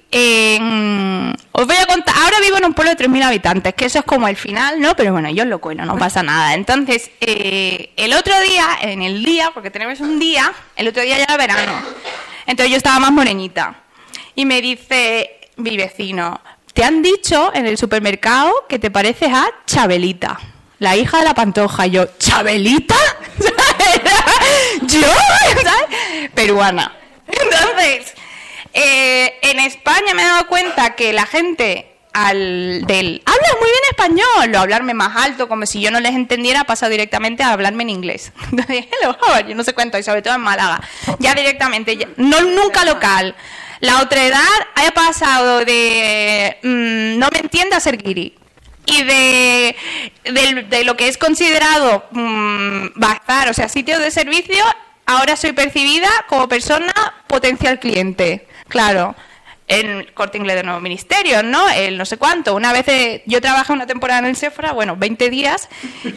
[1.52, 2.15] os voy a contar.
[2.15, 4.96] Ahora vivo en un pueblo de 3.000 habitantes, que eso es como el final, ¿no?
[4.96, 6.54] Pero bueno, yo lo cuento, no pasa nada.
[6.54, 11.17] Entonces, eh, el otro día, en el día, porque tenemos un día, el otro día
[11.17, 11.72] ya era verano.
[12.46, 13.82] Entonces yo estaba más moreñita.
[14.36, 16.39] Y me dice mi vecino,
[16.74, 20.39] te han dicho en el supermercado que te pareces a Chabelita,
[20.78, 21.88] la hija de la pantoja.
[21.88, 22.96] Y yo, ¿Chabelita?
[24.84, 25.12] ¿Yo?
[25.63, 26.30] ¿Sabes?
[26.36, 26.93] Peruana.
[27.28, 28.13] Entonces,
[28.78, 33.84] eh, en España me he dado cuenta que la gente al del hablas muy bien
[33.92, 37.52] español o hablarme más alto como si yo no les entendiera ha pasado directamente a
[37.52, 38.32] hablarme en inglés
[39.48, 39.56] you?
[39.56, 40.82] no sé cuánto y sobre todo en Málaga
[41.20, 43.36] ya directamente no nunca local
[43.82, 44.40] la otra edad
[44.76, 48.34] haya pasado de mm, no me entiende a ser guiri
[48.88, 49.76] y de,
[50.24, 54.63] del- de lo que es considerado mm, bazar, o sea, sitio de servicio,
[55.06, 56.94] ahora soy percibida como persona
[57.28, 58.48] potencial cliente.
[58.68, 59.16] Claro,
[59.68, 61.70] en el corte inglés de nuevo ministerio, ¿no?
[61.70, 62.56] El no sé cuánto.
[62.56, 65.70] Una vez eh, yo trabajé una temporada en el Sephora, bueno, 20 días.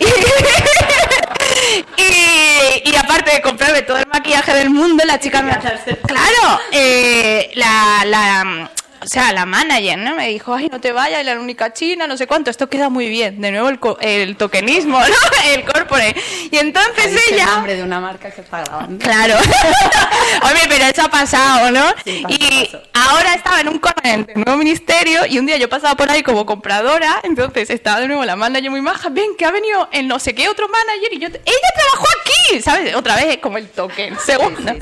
[1.97, 5.57] Y, y aparte de comprarme todo el maquillaje del mundo, la chica me...
[5.59, 8.71] Claro, eh, la, la,
[9.03, 10.15] o sea, la manager, ¿no?
[10.17, 13.09] Me dijo, ay, no te vayas, la única china, no sé cuánto, esto queda muy
[13.09, 13.41] bien.
[13.41, 15.07] De nuevo el, co- el tokenismo, ¿no?
[15.55, 16.21] El corporate.
[16.51, 17.47] Y entonces Dice el ella...
[17.47, 19.03] nombre de una marca que está grabando.
[19.05, 19.37] Claro.
[20.43, 21.85] Hombre, pero eso ha pasado, ¿no?
[22.05, 25.95] Sí, y ahora estaba en un corner del nuevo ministerio y un día yo pasaba
[25.97, 29.51] por ahí como compradora, entonces estaba de nuevo la manager muy maja, ven que ha
[29.51, 32.95] venido el no sé qué otro manager y yo, ella trabajó aquí, ¿sabes?
[32.95, 34.73] Otra vez como el token, segundo.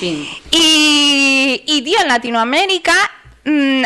[0.00, 0.60] Sí, el.
[0.60, 2.92] Y, y tío, en Latinoamérica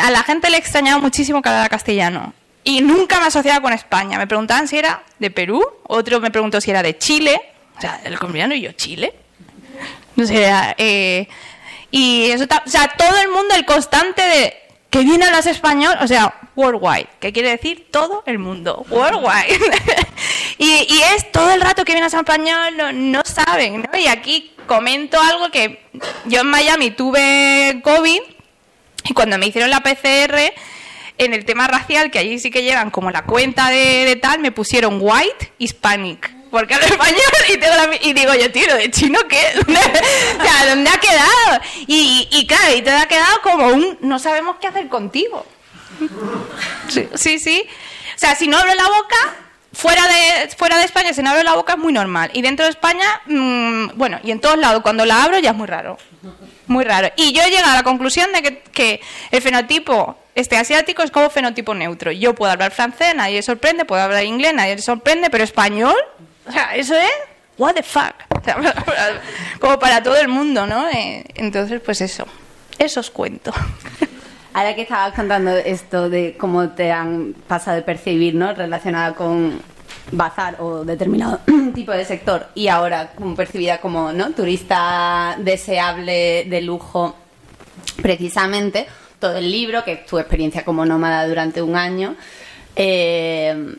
[0.01, 2.33] a la gente le extrañaba muchísimo que hablara castellano.
[2.63, 4.19] Y nunca me asociaba con España.
[4.19, 7.41] Me preguntaban si era de Perú, otro me preguntó si era de Chile.
[7.77, 9.13] O sea, el colombiano y yo, ¿Chile?
[10.17, 11.29] No sé, eh,
[11.91, 14.55] y eso, o sea, todo el mundo, el constante de
[14.91, 19.59] que viene hablas español, o sea, worldwide, que quiere decir todo el mundo, worldwide.
[20.59, 23.99] y, es todo el rato que viene a español, no, no saben, ¿no?
[23.99, 25.83] Y aquí comento algo que
[26.27, 28.21] yo en Miami tuve COVID
[29.05, 30.53] y cuando me hicieron la PCR,
[31.17, 34.41] en el tema racial, que allí sí que llevan como la cuenta de, de tal,
[34.41, 36.35] me pusieron white hispanic.
[36.51, 37.21] Porque hablo español
[37.53, 39.43] y, tengo la y digo yo, tío, ¿de chino qué?
[39.61, 41.61] o sea, ¿dónde ha quedado?
[41.87, 45.47] Y, y claro, y te ha quedado como un no sabemos qué hacer contigo.
[46.89, 47.67] Sí, sí, sí.
[48.15, 49.35] O sea, si no abro la boca,
[49.73, 52.31] fuera de, fuera de España, si no abro la boca es muy normal.
[52.33, 55.57] Y dentro de España, mm, bueno, y en todos lados, cuando la abro ya es
[55.57, 55.99] muy raro.
[56.67, 57.11] Muy raro.
[57.17, 59.01] Y yo he llegado a la conclusión de que, que
[59.31, 62.11] el fenotipo este asiático es como fenotipo neutro.
[62.11, 65.95] Yo puedo hablar francés, nadie sorprende, puedo hablar inglés, nadie le sorprende, pero español,
[66.47, 67.11] o sea, eso es
[67.57, 68.15] what the fuck.
[69.61, 70.89] Como para todo el mundo, ¿no?
[70.89, 72.27] Eh, entonces, pues eso.
[72.79, 73.53] Eso os cuento.
[74.53, 78.55] Ahora que estabas contando esto de cómo te han pasado de percibir, ¿no?
[78.55, 79.61] Relacionada con
[80.13, 81.41] bazar o determinado
[81.75, 87.15] tipo de sector y ahora como percibida como no turista deseable de lujo
[88.03, 88.87] precisamente
[89.19, 92.17] todo el libro que es tu experiencia como nómada durante un año
[92.77, 93.77] eh,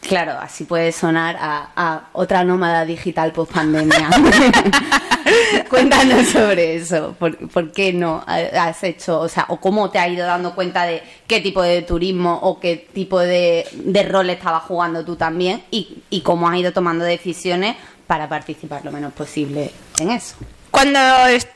[0.00, 4.08] Claro, así puede sonar a, a otra nómada digital post pandemia.
[5.68, 7.14] Cuéntanos sobre eso.
[7.18, 10.84] ¿Por, por qué no has hecho, o sea, o cómo te has ido dando cuenta
[10.84, 15.62] de qué tipo de turismo o qué tipo de, de rol estabas jugando tú también
[15.70, 20.36] y, y cómo has ido tomando decisiones para participar lo menos posible en eso?
[20.70, 21.00] Cuando,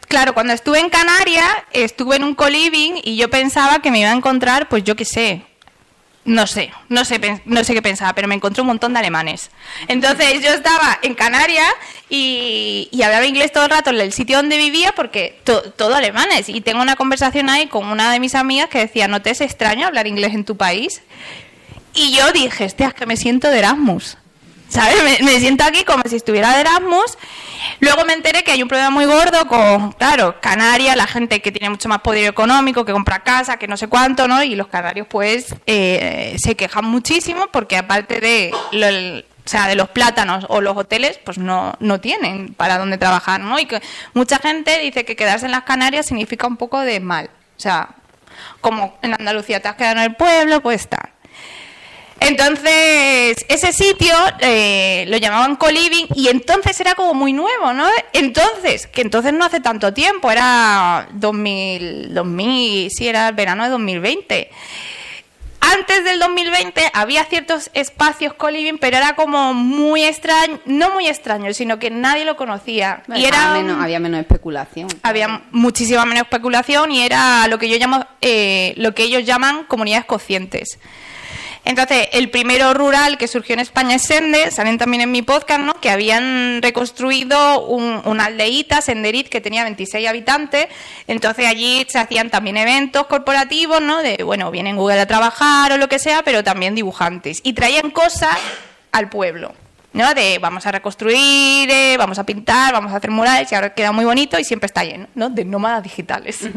[0.08, 4.10] claro, cuando estuve en Canarias, estuve en un co-living y yo pensaba que me iba
[4.10, 5.44] a encontrar, pues yo qué sé,
[6.24, 9.50] no sé, no sé, no sé qué pensaba, pero me encontré un montón de alemanes.
[9.88, 11.72] Entonces yo estaba en Canarias
[12.08, 16.48] y, hablaba inglés todo el rato en el sitio donde vivía porque to- todo alemanes.
[16.48, 19.40] Y tengo una conversación ahí con una de mis amigas que decía, ¿no te es
[19.40, 21.02] extraño hablar inglés en tu país?
[21.94, 24.16] Y yo dije, hostia, es que me siento de Erasmus.
[24.68, 24.96] ¿Sabes?
[25.22, 27.18] Me siento aquí como si estuviera de Erasmus.
[27.80, 31.52] Luego me enteré que hay un problema muy gordo con, claro, Canarias, la gente que
[31.52, 34.42] tiene mucho más poder económico, que compra casa, que no sé cuánto, ¿no?
[34.42, 39.66] Y los canarios, pues, eh, se quejan muchísimo porque aparte de, lo- el- o sea,
[39.66, 43.58] de los plátanos o los hoteles, pues no, no tienen para dónde trabajar, ¿no?
[43.58, 43.82] Y que
[44.14, 47.28] mucha gente dice que quedarse en las Canarias significa un poco de mal.
[47.56, 47.88] O sea,
[48.60, 51.10] como en Andalucía te has quedado en el pueblo, pues está.
[52.28, 57.86] Entonces, ese sitio eh, lo llamaban co-living y entonces era como muy nuevo, ¿no?
[58.12, 63.70] Entonces, que entonces no hace tanto tiempo, era 2000, 2000 sí, era el verano de
[63.70, 64.50] 2020.
[65.64, 71.54] Antes del 2020 había ciertos espacios co-living, pero era como muy extraño, no muy extraño,
[71.54, 73.04] sino que nadie lo conocía.
[73.14, 74.88] y era menos, había menos especulación.
[75.04, 79.64] había muchísima menos especulación y era lo que yo llamo eh, lo que ellos llaman
[79.64, 80.80] comunidades conscientes.
[81.64, 85.60] Entonces, el primero rural que surgió en España es Sende, salen también en mi podcast,
[85.60, 85.74] ¿no?
[85.80, 90.66] Que habían reconstruido un- una aldeíta, Senderiz, que tenía 26 habitantes.
[91.06, 94.02] Entonces, allí se hacían también eventos corporativos, ¿no?
[94.02, 97.40] De, bueno, vienen Google a trabajar o lo que sea, pero también dibujantes.
[97.44, 98.36] Y traían cosas
[98.90, 99.54] al pueblo.
[99.94, 100.14] ¿no?
[100.14, 103.92] De vamos a reconstruir, eh, vamos a pintar, vamos a hacer murales y ahora queda
[103.92, 105.28] muy bonito y siempre está lleno, ¿no?
[105.28, 106.38] De nómadas digitales.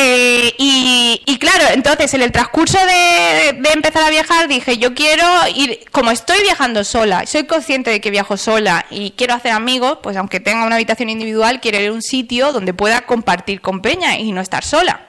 [0.00, 4.94] Eh, y, y claro, entonces en el transcurso de, de empezar a viajar dije, yo
[4.94, 9.50] quiero ir, como estoy viajando sola, soy consciente de que viajo sola y quiero hacer
[9.50, 13.60] amigos, pues aunque tenga una habitación individual, quiero ir a un sitio donde pueda compartir
[13.60, 15.07] con Peña y no estar sola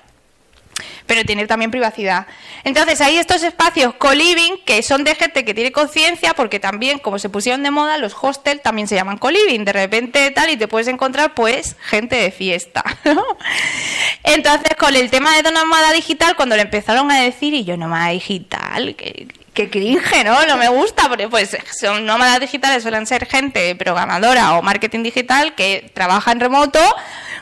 [1.10, 2.28] pero tener también privacidad.
[2.64, 7.18] Entonces hay estos espacios co-living que son de gente que tiene conciencia porque también como
[7.18, 10.68] se pusieron de moda los hostels también se llaman co-living, de repente tal y te
[10.68, 12.84] puedes encontrar pues gente de fiesta.
[14.24, 18.10] Entonces con el tema de nómada digital cuando le empezaron a decir y yo nómada
[18.10, 20.46] digital, que que cringe, ¿no?
[20.46, 25.54] No me gusta, porque pues son nómadas digitales, suelen ser gente programadora o marketing digital
[25.56, 26.80] que trabaja en remoto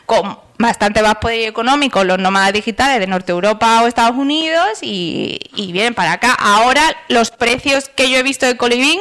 [0.07, 5.39] con bastante más poder económico los nómadas digitales de Norte Europa o Estados Unidos y,
[5.55, 6.33] y vienen para acá.
[6.33, 8.99] Ahora los precios que yo he visto de Coliving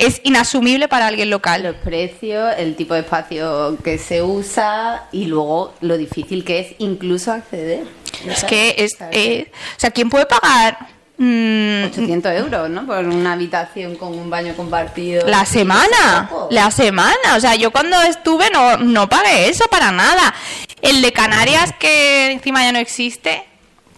[0.00, 1.62] es inasumible para alguien local.
[1.62, 6.74] Los precios, el tipo de espacio que se usa y luego lo difícil que es
[6.78, 7.84] incluso acceder.
[8.26, 10.78] Es que es, eh, o sea, ¿quién puede pagar?
[11.24, 12.86] Mm, 800 euros, ¿no?
[12.86, 15.26] Por una habitación con un baño compartido.
[15.28, 17.36] La semana, la semana.
[17.36, 20.34] O sea, yo cuando estuve no, no pagué eso para nada.
[20.82, 23.44] El de Canarias, que encima ya no existe,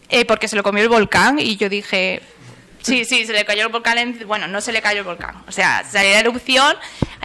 [0.08, 2.20] eh, porque se lo comió el volcán, y yo dije,
[2.82, 3.98] sí, sí, se le cayó el volcán.
[3.98, 5.36] en- bueno, no se le cayó el volcán.
[5.46, 6.76] O sea, salió la erupción,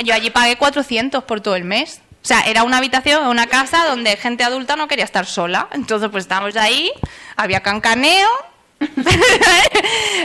[0.04, 2.02] yo allí pagué 400 por todo el mes.
[2.24, 5.70] O sea, era una habitación, una casa donde gente adulta no quería estar sola.
[5.72, 6.92] Entonces, pues estábamos ahí,
[7.36, 8.28] había cancaneo,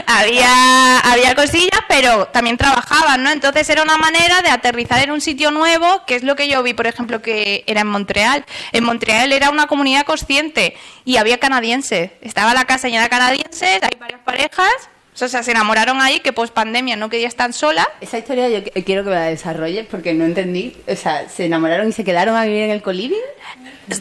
[0.07, 3.31] había, había cosillas, pero también trabajaban, ¿no?
[3.31, 6.63] Entonces era una manera de aterrizar en un sitio nuevo, que es lo que yo
[6.63, 8.45] vi, por ejemplo, que era en Montreal.
[8.71, 12.11] En Montreal era una comunidad consciente y había canadienses.
[12.21, 14.89] Estaba la casa llena de canadienses, hay varias parejas,
[15.21, 17.87] o sea, se enamoraron ahí, que post pandemia no querían estar solas.
[18.01, 20.75] Esa historia yo qu- quiero que me la desarrolles porque no entendí.
[20.87, 23.19] O sea, ¿se enamoraron y se quedaron a vivir en el coliving?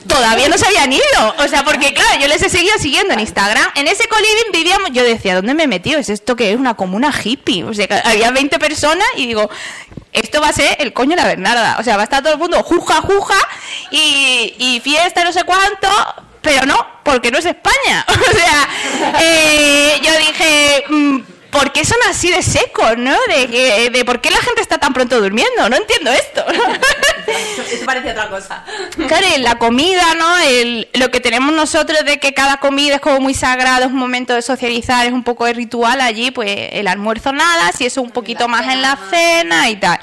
[0.07, 1.35] Todavía no se habían ido.
[1.39, 3.67] O sea, porque claro, yo les he seguido siguiendo en Instagram.
[3.75, 4.91] En ese coliving vivíamos.
[4.93, 5.99] Yo decía, ¿dónde me he metido?
[5.99, 7.65] ¿Es esto que es una comuna hippie?
[7.65, 9.51] O sea, que había 20 personas y digo,
[10.13, 11.77] esto va a ser el coño de la Bernarda.
[11.79, 13.37] O sea, va a estar todo el mundo juja, juja
[13.91, 15.89] y, y fiesta, no sé cuánto.
[16.43, 18.05] Pero no, porque no es España.
[18.09, 18.69] O sea,
[19.21, 21.19] eh, yo dije, mm,
[21.51, 23.17] ¿por qué son así de secos, no?
[23.29, 25.69] De, que- de por qué la gente está tan pronto durmiendo.
[25.69, 26.45] No entiendo esto.
[27.73, 28.65] Eso parece otra cosa.
[29.09, 30.39] Claro, la comida, ¿no?
[30.41, 33.99] El- lo que tenemos nosotros de que cada comida es como muy sagrado, es un
[33.99, 38.03] momento de socializar, es un poco de ritual allí, pues el almuerzo nada, si eso
[38.03, 39.99] un poquito más en la cena y tal.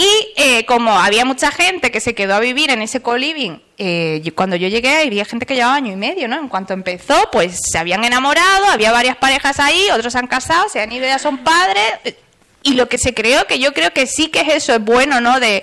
[0.00, 4.22] Y eh, como había mucha gente que se quedó a vivir en ese co-living, eh,
[4.36, 6.38] cuando yo llegué había gente que llevaba año y medio, ¿no?
[6.38, 10.68] En cuanto empezó, pues se habían enamorado, había varias parejas ahí, otros se han casado,
[10.68, 12.14] se han ido, ya son padres.
[12.62, 15.20] Y lo que se creó, que yo creo que sí que es eso, es bueno,
[15.20, 15.40] ¿no?
[15.40, 15.62] De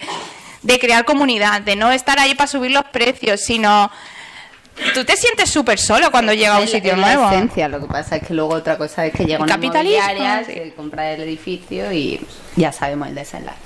[0.81, 3.89] crear comunidad, de no estar ahí para subir los precios, sino...
[4.93, 7.31] Tú te sientes súper solo cuando llegas a un Es- sitio es la nuevo.
[7.31, 10.53] esencia, lo que pasa es que luego otra cosa es que llega una inmobiliaria, sí.
[10.53, 12.19] se compra el edificio y
[12.55, 13.59] ya sabemos el desenlace.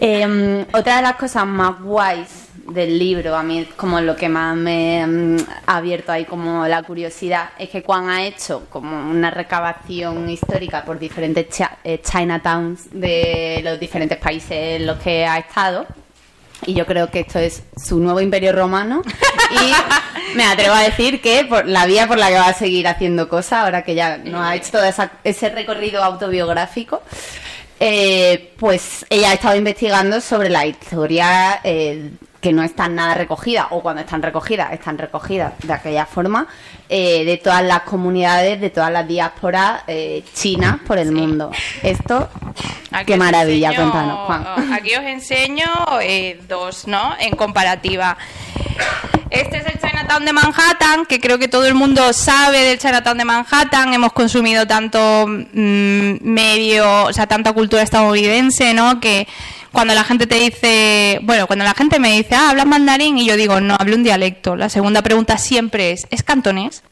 [0.00, 2.28] Eh, otra de las cosas más guays
[2.68, 6.82] del libro, a mí como lo que más me mm, ha abierto ahí como la
[6.82, 12.88] curiosidad, es que Juan ha hecho como una recabación histórica por diferentes cha- eh, Chinatowns
[12.90, 15.86] de los diferentes países en los que ha estado.
[16.66, 19.02] Y yo creo que esto es su nuevo imperio romano.
[19.50, 22.88] Y me atrevo a decir que por la vía por la que va a seguir
[22.88, 24.84] haciendo cosas, ahora que ya no ha hecho todo
[25.24, 27.02] ese recorrido autobiográfico,
[27.80, 33.68] eh, pues ella ha estado investigando sobre la historia eh, que no están nada recogida,
[33.70, 36.46] o cuando están recogidas, están recogidas de aquella forma,
[36.88, 41.50] eh, de todas las comunidades, de todas las diásporas eh, chinas por el mundo.
[41.82, 42.28] Esto,
[42.90, 44.72] Aquí qué maravilla, enseño- cuéntanos, Juan.
[44.74, 45.66] Aquí os enseño
[46.02, 47.14] eh, dos, ¿no?
[47.18, 48.16] En comparativa.
[49.30, 53.18] Este es el Chinatown de Manhattan, que creo que todo el mundo sabe del Chinatown
[53.18, 53.92] de Manhattan.
[53.92, 59.00] Hemos consumido tanto mm, medio, o sea, tanta cultura estadounidense, ¿no?
[59.00, 59.26] Que
[59.72, 63.26] cuando la gente te dice, bueno, cuando la gente me dice, ah, hablas mandarín, y
[63.26, 64.54] yo digo, no, hablo un dialecto.
[64.54, 66.83] La segunda pregunta siempre es, ¿es cantonés?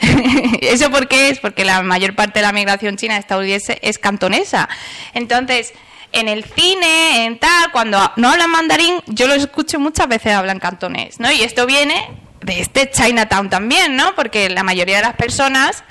[0.60, 1.38] ¿Eso por qué es?
[1.38, 4.68] Porque la mayor parte de la migración china estadounidense es cantonesa.
[5.14, 5.72] Entonces,
[6.12, 10.60] en el cine, en tal, cuando no hablan mandarín, yo lo escucho muchas veces hablan
[10.60, 11.30] cantonés, ¿no?
[11.30, 12.08] Y esto viene
[12.42, 14.14] de este Chinatown también, ¿no?
[14.14, 15.84] Porque la mayoría de las personas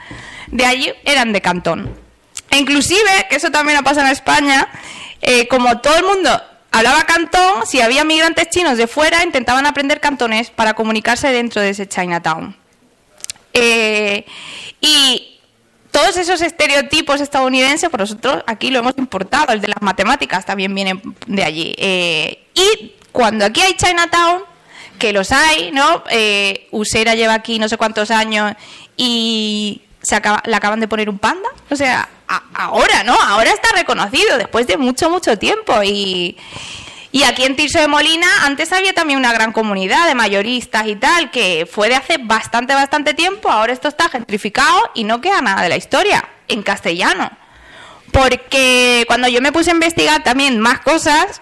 [0.48, 2.00] de allí eran de Cantón.
[2.50, 4.68] E inclusive, que eso también ha pasado en España,
[5.22, 6.42] eh, como todo el mundo
[6.72, 11.70] hablaba cantón, si había migrantes chinos de fuera, intentaban aprender cantonés para comunicarse dentro de
[11.70, 12.56] ese Chinatown.
[13.56, 14.26] Eh,
[14.82, 15.40] y
[15.92, 20.76] todos esos estereotipos estadounidenses, por nosotros aquí lo hemos importado, el de las matemáticas también
[20.76, 21.74] viene de allí.
[21.78, 24.44] Eh, y cuando aquí hay Chinatown,
[25.00, 26.04] que los hay, ¿no?
[26.10, 28.54] Eh, Usera lleva aquí no sé cuántos años
[28.98, 31.50] y se acaba, le acaban de poner un panda.
[31.70, 32.10] O sea,
[32.54, 33.14] ahora, ¿no?
[33.14, 35.82] Ahora está reconocido después de mucho, mucho tiempo.
[35.84, 36.38] Y,
[37.16, 40.98] y aquí en Tirso de Molina antes había también una gran comunidad de mayoristas y
[40.98, 43.50] tal, que fue de hace bastante, bastante tiempo.
[43.50, 47.32] Ahora esto está gentrificado y no queda nada de la historia en castellano.
[48.12, 51.42] Porque cuando yo me puse a investigar también más cosas,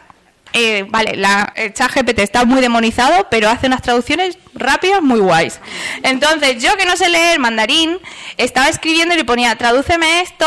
[0.53, 5.21] eh, vale, la, el chat GPT está muy demonizado, pero hace unas traducciones rápidas muy
[5.21, 5.59] guays.
[6.03, 7.97] Entonces, yo que no sé leer mandarín,
[8.37, 10.45] estaba escribiendo y le ponía, tradúceme esto,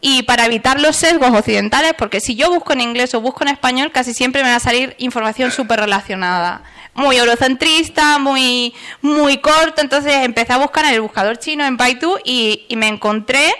[0.00, 3.48] y para evitar los sesgos occidentales, porque si yo busco en inglés o busco en
[3.48, 6.62] español, casi siempre me va a salir información súper relacionada.
[6.94, 9.80] Muy eurocentrista, muy, muy corto.
[9.82, 13.52] Entonces empecé a buscar en el buscador chino, en Baidu, y, me encontré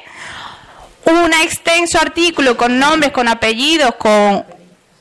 [1.05, 4.44] un extenso artículo con nombres, con apellidos, con,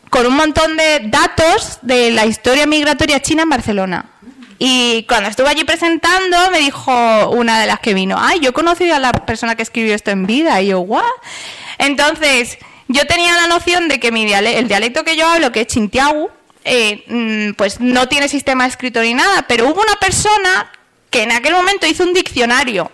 [0.10, 4.15] con un montón de datos de la historia migratoria china en Barcelona.
[4.58, 8.90] Y cuando estuve allí presentando, me dijo una de las que vino, ay, yo conocí
[8.90, 10.62] a la persona que escribió esto en vida.
[10.62, 11.04] Y yo, ¿what?
[11.78, 15.62] Entonces, yo tenía la noción de que mi diale- el dialecto que yo hablo, que
[15.62, 16.30] es Chintiagu,
[16.64, 20.72] eh, mm, pues no tiene sistema escrito ni nada, pero hubo una persona
[21.10, 22.92] que en aquel momento hizo un diccionario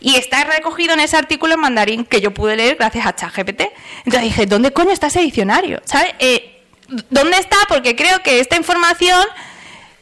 [0.00, 3.62] y está recogido en ese artículo en mandarín que yo pude leer gracias a ChatGPT.
[4.04, 5.80] Entonces dije, ¿dónde coño está ese diccionario?
[5.84, 6.12] ¿Sabes?
[6.18, 6.62] Eh,
[7.10, 7.56] ¿Dónde está?
[7.68, 9.24] Porque creo que esta información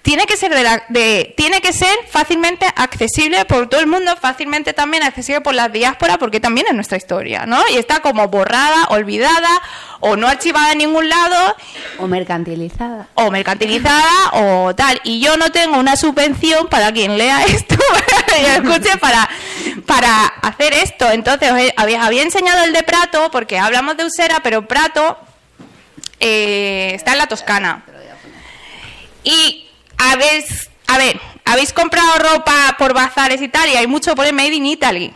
[0.03, 4.17] tiene que ser de, la- de- tiene que ser fácilmente accesible por todo el mundo,
[4.21, 7.63] fácilmente también accesible por la diáspora, porque también es nuestra historia, ¿no?
[7.73, 9.63] Y está como borrada, olvidada
[10.01, 11.57] o no archivada en ningún lado
[11.99, 13.07] O mercantilizada.
[13.15, 15.01] o mercantilizada o tal.
[15.05, 17.77] Y yo no tengo una subvención para quien lea esto
[18.41, 19.29] y escuche para,
[19.87, 21.09] para hacer esto.
[21.13, 25.17] Entonces, os he- había, había enseñado el de Prato, porque hablamos de Usera, pero Prato
[26.19, 27.85] eh, está en la Toscana.
[29.25, 29.62] Y
[30.11, 34.33] habéis, a ver, habéis comprado ropa por bazares y tal, y hay mucho por el
[34.35, 35.13] Made in Italy.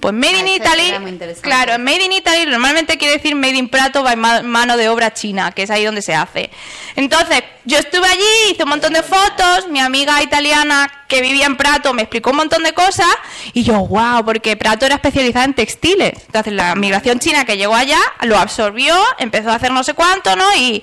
[0.00, 3.68] Pues Made Ah, in esto Italy, claro, Made in Italy normalmente quiere decir Made in
[3.68, 6.50] Prato by ma- mano de obra china, que es ahí donde se hace.
[6.96, 11.56] Entonces, yo estuve allí, hice un montón de fotos, mi amiga italiana que vivía en
[11.56, 13.06] Prato me explicó un montón de cosas
[13.52, 16.14] y yo, wow, porque Prato era especializada en textiles.
[16.26, 20.34] Entonces, la migración china que llegó allá lo absorbió, empezó a hacer no sé cuánto,
[20.34, 20.52] ¿no?
[20.56, 20.82] Y,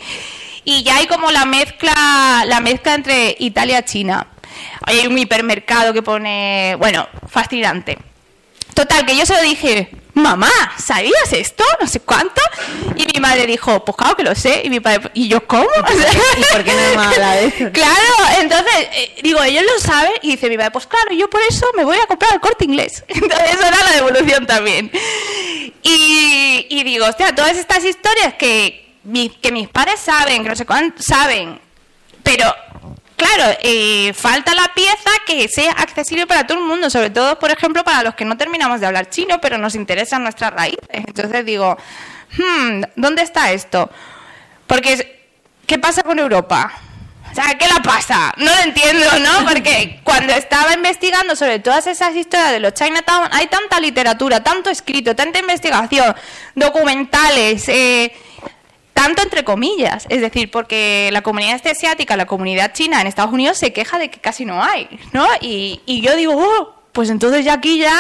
[0.64, 4.28] y ya hay como la mezcla, la mezcla entre Italia y China.
[4.84, 7.98] Hay un hipermercado que pone, bueno, fascinante.
[8.74, 11.64] Total, que yo se lo dije, mamá, ¿sabías esto?
[11.82, 12.42] No sé cuánto.
[12.96, 14.62] Y mi madre dijo, pues claro que lo sé.
[14.64, 15.64] Y mi padre, ¿y yo cómo?
[16.38, 17.70] ¿Y por qué no de eso?
[17.74, 20.12] Claro, entonces, eh, digo, ellos lo saben.
[20.22, 22.66] Y dice mi madre, pues claro, yo por eso me voy a comprar el corte
[22.66, 23.04] inglés.
[23.10, 24.92] Entonces, eso era la devolución también.
[25.84, 30.56] Y, y digo, hostia, todas estas historias que, mi- que mis padres saben, que no
[30.56, 31.60] sé cuánto, saben,
[32.24, 32.46] pero
[33.16, 37.52] claro, eh, falta la pieza que sea accesible para todo el mundo, sobre todo, por
[37.52, 40.80] ejemplo, para los que no terminamos de hablar chino, pero nos interesan nuestras raíces.
[40.90, 41.78] Entonces digo,
[42.38, 43.90] hmm, ¿dónde está esto?
[44.68, 45.28] Porque,
[45.66, 46.72] ¿qué pasa con Europa?
[47.32, 48.34] O sea, ¿qué la pasa?
[48.38, 49.46] No lo entiendo, ¿no?
[49.48, 54.70] Porque cuando estaba investigando sobre todas esas historias de los Chinatown, hay tanta literatura, tanto
[54.70, 56.16] escrito, tanta investigación,
[56.56, 58.12] documentales, eh,
[59.04, 60.06] tanto entre comillas.
[60.10, 63.98] Es decir, porque la comunidad este asiática, la comunidad china en Estados Unidos se queja
[63.98, 65.26] de que casi no hay, ¿no?
[65.40, 67.98] Y, y yo digo, oh, pues entonces ya aquí ya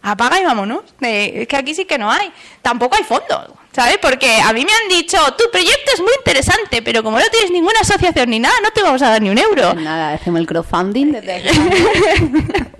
[0.00, 0.80] apaga y vámonos.
[1.02, 2.32] Eh, es que aquí sí que no hay.
[2.62, 3.98] Tampoco hay fondos, ¿sabes?
[4.00, 7.50] Porque a mí me han dicho, tu proyecto es muy interesante, pero como no tienes
[7.50, 9.72] ninguna asociación ni nada, no te vamos a dar ni un euro.
[9.72, 11.42] Pues nada, hacemos el crowdfunding desde.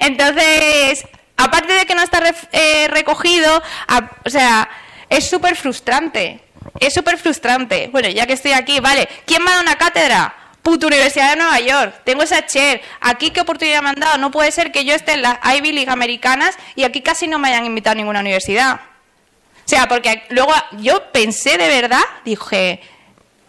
[0.00, 1.04] Entonces,
[1.36, 2.22] aparte de que no está
[2.52, 4.68] eh, recogido, a- o sea,
[5.08, 6.40] es súper frustrante.
[6.80, 7.88] Es súper frustrante.
[7.92, 10.34] Bueno, ya que estoy aquí, vale, ¿quién me ha dado una cátedra?
[10.62, 14.30] Puta Universidad de Nueva York, tengo esa chair, aquí qué oportunidad me han dado, no
[14.30, 17.48] puede ser que yo esté en las Ivy League americanas y aquí casi no me
[17.48, 18.74] hayan invitado a ninguna universidad.
[18.74, 22.80] O sea, porque luego yo pensé de verdad, dije,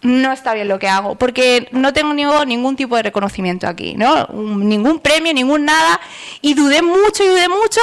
[0.02, 3.94] no está bien lo que hago, porque no tengo ni- ningún tipo de reconocimiento aquí,
[3.96, 4.26] ¿no?
[4.28, 6.00] Ningún premio, ningún nada,
[6.40, 7.80] y dudé mucho y dudé mucho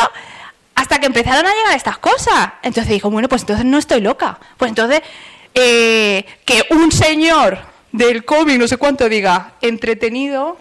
[0.74, 2.54] hasta que empezaron a llegar estas cosas.
[2.64, 4.40] Entonces dijo, bueno, pues entonces no estoy loca.
[4.58, 5.02] Pues entonces,
[5.60, 7.60] eh, que un señor
[7.92, 10.58] del cómic, no sé cuánto diga, entretenido,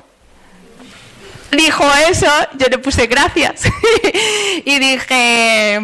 [1.53, 2.27] dijo eso,
[2.59, 3.63] yo le puse gracias
[4.65, 5.81] y dije,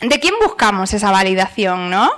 [0.00, 2.10] ¿de quién buscamos esa validación, no?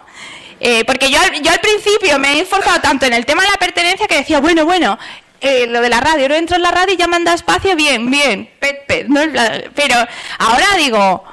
[0.61, 3.50] Eh, porque yo, al- yo al principio me he esforzado tanto en el tema de
[3.50, 4.98] la pertenencia que decía, bueno, bueno,
[5.40, 7.36] eh, lo de la radio, no entro en la radio y ya me han dado
[7.36, 9.20] espacio, bien, bien, pet, pet, ¿no?
[9.74, 9.96] pero
[10.38, 11.24] ahora digo,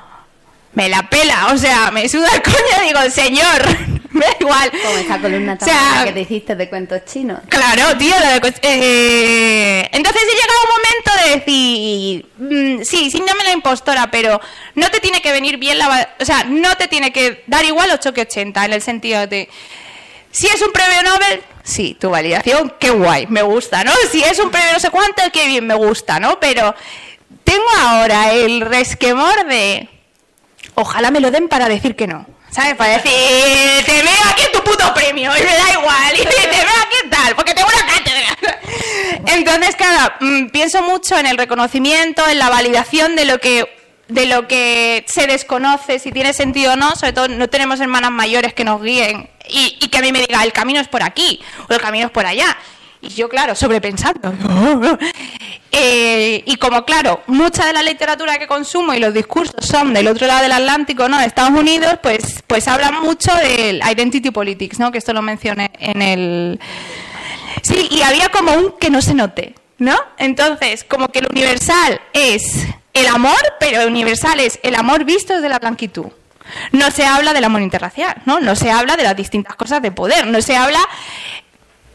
[0.74, 4.72] me la pela, o sea, me suda el coño, digo, señor, me da igual.
[4.72, 7.40] Como esa columna O sea, tan que te hiciste de cuentos chinos.
[7.50, 8.16] Claro, tío.
[8.16, 14.10] de eh, entonces he llegado un momento de decir, mm, sí, síndrome de la impostora,
[14.12, 14.40] pero
[14.76, 16.10] no te tiene que venir bien la...
[16.20, 19.50] O sea, no te tiene que dar igual 8 que 80, en el sentido de...
[20.32, 23.92] Si es un premio Nobel, sí, tu validación, qué guay, me gusta, ¿no?
[24.12, 26.40] Si es un premio no sé cuánto, qué bien, me gusta, ¿no?
[26.40, 26.76] Pero
[27.44, 29.90] tengo ahora el resquemor de...
[30.76, 32.28] Ojalá me lo den para decir que no.
[32.52, 32.76] ¿Sabes?
[32.76, 36.14] Para decir, te veo aquí en tu puto premio y me da igual.
[36.14, 38.38] Y te veo aquí tal, porque tengo una cátedra.
[39.26, 43.74] Entonces, claro, mm, pienso mucho en el reconocimiento, en la validación de lo que
[44.08, 48.12] de lo que se desconoce, si tiene sentido o no, sobre todo no tenemos hermanas
[48.12, 51.04] mayores que nos guíen y, y que a mí me diga el camino es por
[51.04, 52.58] aquí o el camino es por allá.
[53.08, 54.34] Y yo, claro, sobrepensando.
[55.80, 60.08] Eh, y como, claro, mucha de la literatura que consumo y los discursos son del
[60.08, 61.20] otro lado del Atlántico, ¿no?
[61.20, 64.92] De Estados Unidos, pues, pues hablan mucho del identity politics, ¿no?
[64.92, 66.60] Que esto lo mencioné en el...
[67.62, 69.96] Sí, y había como un que no se note, ¿no?
[70.18, 75.50] Entonces, como que el universal es el amor, pero universal es el amor visto desde
[75.50, 76.08] la blanquitud.
[76.72, 78.40] No se habla del amor interracial, ¿no?
[78.40, 80.80] No se habla de las distintas cosas de poder, no se habla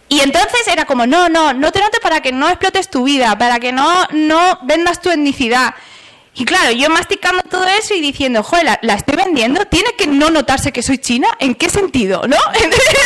[0.08, 3.36] y entonces era como, no, no, no te notes para que no explotes tu vida,
[3.38, 5.74] para que no, no vendas tu etnicidad.
[6.34, 10.06] Y claro, yo masticando todo eso y diciendo, joder, la, la estoy vendiendo, tiene que
[10.06, 12.22] no notarse que soy china, ¿en qué sentido?
[12.26, 12.36] ¿No?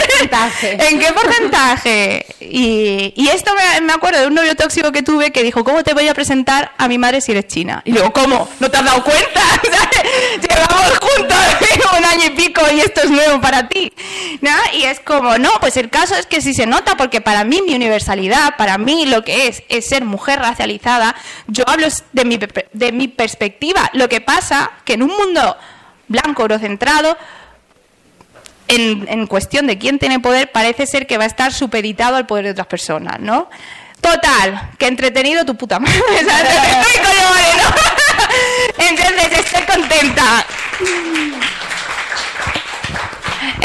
[0.07, 0.79] porcentaje?
[0.89, 2.27] ¿En qué porcentaje?
[2.41, 5.83] Y, y esto me, me acuerdo de un novio tóxico que tuve que dijo, ¿cómo
[5.83, 7.83] te voy a presentar a mi madre si eres china?
[7.85, 8.49] Y luego, ¿cómo?
[8.61, 9.41] ¿No te has dado cuenta?
[10.41, 11.37] Llevamos juntos
[11.99, 13.93] un año y pico y esto es nuevo para ti.
[14.41, 14.51] ¿No?
[14.75, 17.63] Y es como, no, pues el caso es que sí se nota, porque para mí
[17.67, 21.17] mi universalidad, para mí lo que es, es ser mujer racializada,
[21.49, 22.39] yo hablo de mi,
[22.73, 23.91] de mi perspectiva.
[23.95, 25.57] Lo que pasa que en un mundo
[26.09, 27.17] blanco, eurocentrado,
[28.69, 32.27] en, en cuestión de quién tiene poder, parece ser que va a estar supeditado al
[32.27, 33.51] poder de otras personas, ¿no?
[34.01, 35.99] Total, que entretenido tu puta madre.
[38.79, 40.47] Entonces estoy contenta.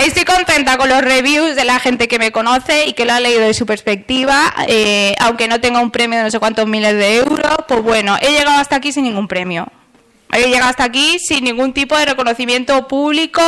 [0.05, 3.19] Estoy contenta con los reviews de la gente que me conoce y que lo ha
[3.19, 4.53] leído de su perspectiva.
[4.67, 8.17] eh, aunque no tenga un premio de no sé cuántos miles de euros, pues bueno,
[8.21, 9.67] he llegado hasta aquí sin ningún premio.
[10.33, 13.41] He llegado hasta aquí sin ningún tipo de reconocimiento público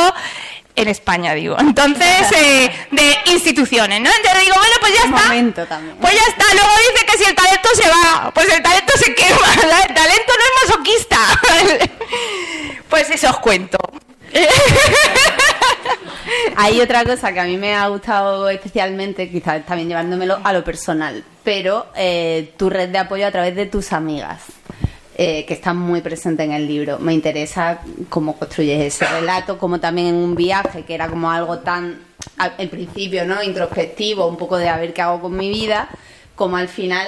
[0.76, 1.56] en España, digo.
[1.60, 4.10] Entonces, eh, de instituciones, ¿no?
[4.16, 5.28] Entonces digo, bueno, pues ya Un está.
[5.28, 5.95] momento también.
[5.97, 6.45] Pues ya está.
[6.54, 9.54] Luego dice que si el talento se va, pues el talento se quema.
[9.88, 11.18] El talento no es masoquista.
[12.89, 13.78] Pues eso os cuento.
[16.55, 20.63] Hay otra cosa que a mí me ha gustado especialmente, quizás también llevándomelo a lo
[20.63, 24.41] personal, pero eh, tu red de apoyo a través de tus amigas,
[25.15, 26.99] eh, que están muy presentes en el libro.
[26.99, 27.79] Me interesa
[28.09, 31.99] cómo construyes ese relato, como también en un viaje, que era como algo tan,
[32.38, 33.41] al principio, ¿no?
[33.43, 35.89] Introspectivo, un poco de a ver qué hago con mi vida,
[36.36, 37.07] como al final...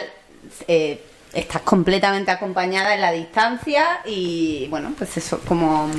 [0.68, 1.02] eh,
[1.34, 5.90] Estás completamente acompañada en la distancia y bueno, pues eso, como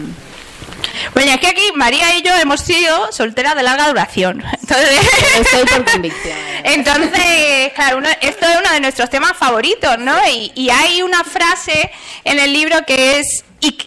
[1.14, 4.42] Bueno, es que aquí María y yo hemos sido solteras de larga duración.
[4.60, 5.00] Entonces,
[5.40, 6.36] estoy por convicción.
[6.64, 10.16] Entonces, claro, uno- esto es uno de nuestros temas favoritos, ¿no?
[10.28, 11.90] Y, y hay una frase
[12.24, 13.78] en el libro que es, y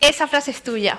[0.00, 0.98] esa frase es tuya.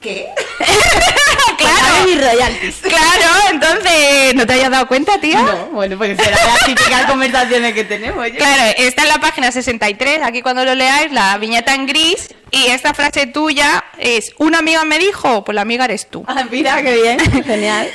[0.00, 0.28] ¿Qué?
[1.58, 2.76] claro, mis royalties.
[2.76, 5.42] claro, entonces, ¿no te hayas dado cuenta, tía?
[5.42, 8.26] No, bueno, pues será las típicas conversaciones que tenemos.
[8.36, 12.66] Claro, está en la página 63, aquí cuando lo leáis, la viñeta en gris, y
[12.66, 16.24] esta frase tuya es, una amiga me dijo, pues la amiga eres tú.
[16.26, 17.18] Ah, mira, qué bien.
[17.44, 17.90] Genial.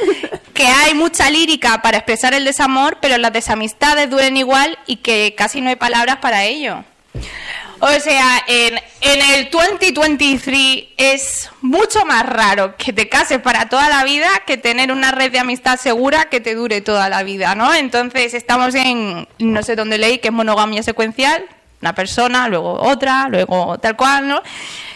[0.53, 5.33] que hay mucha lírica para expresar el desamor, pero las desamistades duelen igual y que
[5.37, 6.83] casi no hay palabras para ello.
[7.81, 13.87] O sea, en, en el 2023 es mucho más raro que te cases para toda
[13.87, 17.55] la vida que tener una red de amistad segura que te dure toda la vida,
[17.55, 17.73] ¿no?
[17.73, 21.45] Entonces estamos en, no sé dónde leí, que es monogamia secuencial,
[21.81, 24.41] una persona, luego otra, luego tal cual, ¿no?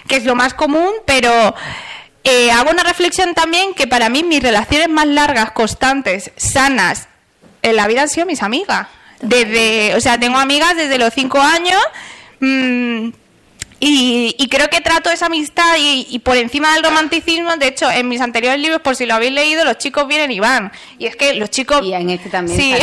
[0.07, 1.55] Que es lo más común, pero
[2.25, 7.07] eh, hago una reflexión también que para mí mis relaciones más largas, constantes, sanas
[7.61, 8.87] en la vida han sido mis amigas.
[9.21, 11.81] Desde, o sea, tengo amigas desde los cinco años
[12.43, 13.13] mm,
[13.85, 17.91] y, y creo que trato esa amistad y, y por encima del romanticismo, de hecho,
[17.91, 20.71] en mis anteriores libros, por si lo habéis leído, los chicos vienen y van.
[20.97, 21.81] Y es que los chicos...
[21.83, 22.57] Y en este también.
[22.57, 22.73] Sí.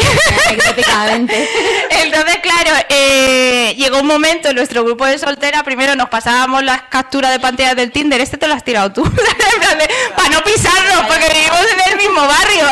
[0.46, 1.48] anecdóticamente.
[2.02, 6.82] Entonces, claro, eh, llegó un momento en nuestro grupo de soltera, primero nos pasábamos las
[6.82, 9.02] capturas de pantalla del Tinder, este te lo has tirado tú,
[10.16, 12.66] para no pisarnos, porque vivimos en el mismo barrio.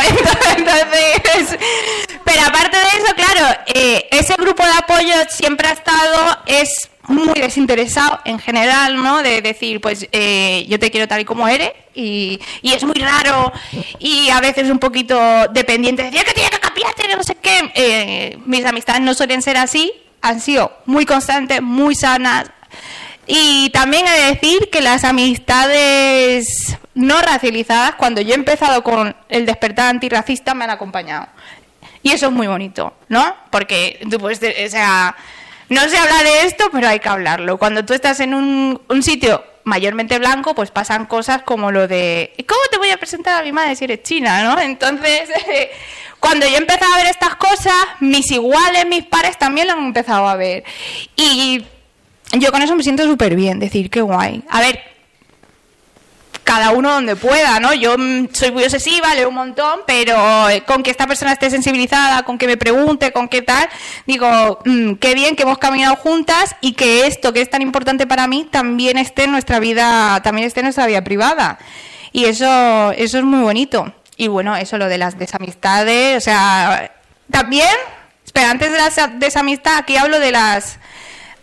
[0.58, 1.58] Entonces,
[2.24, 7.34] pero aparte de eso, claro, eh, ese grupo de apoyo siempre ha estado, es muy
[7.40, 9.22] desinteresado en general, ¿no?
[9.22, 13.52] De decir, pues eh, yo te quiero tal y como eres y, es muy raro
[13.98, 17.72] y a veces un poquito dependiente, decir que tiene que cambiarte, no sé qué.
[17.74, 19.92] Eh, mis amistades no suelen ser así,
[20.22, 22.50] han sido muy constantes, muy sanas.
[23.26, 29.14] Y también he de decir que las amistades no racializadas, cuando yo he empezado con
[29.28, 31.26] el despertar antirracista, me han acompañado.
[32.02, 33.34] Y eso es muy bonito, ¿no?
[33.50, 35.14] Porque tú puedes, de- o sea,
[35.68, 37.58] no se habla de esto, pero hay que hablarlo.
[37.58, 42.44] Cuando tú estás en un, sitio mayormente blanco, pues pasan cosas como lo de, "¿Y
[42.44, 44.58] ¿cómo te voy a presentar a mi madre si eres china, no?
[44.60, 45.28] Entonces,
[46.20, 50.26] cuando yo empecé a ver estas cosas, mis iguales, mis pares también lo han empezado
[50.26, 50.64] a ver.
[51.16, 51.64] Y
[52.32, 54.42] yo con eso me siento súper bien, decir, qué guay.
[54.48, 54.80] A ver,
[56.48, 57.74] cada uno donde pueda, ¿no?
[57.74, 61.50] Yo mm, soy muy obsesiva, leo un montón, pero eh, con que esta persona esté
[61.50, 63.68] sensibilizada, con que me pregunte, con qué tal,
[64.06, 68.06] digo, mm, qué bien que hemos caminado juntas y que esto que es tan importante
[68.06, 71.58] para mí también esté en nuestra vida, también esté en nuestra vida privada.
[72.12, 73.92] Y eso, eso es muy bonito.
[74.16, 76.92] Y bueno, eso lo de las desamistades, o sea,
[77.30, 77.68] también,
[78.24, 80.78] espera, antes de la sa- desamistad, aquí hablo de las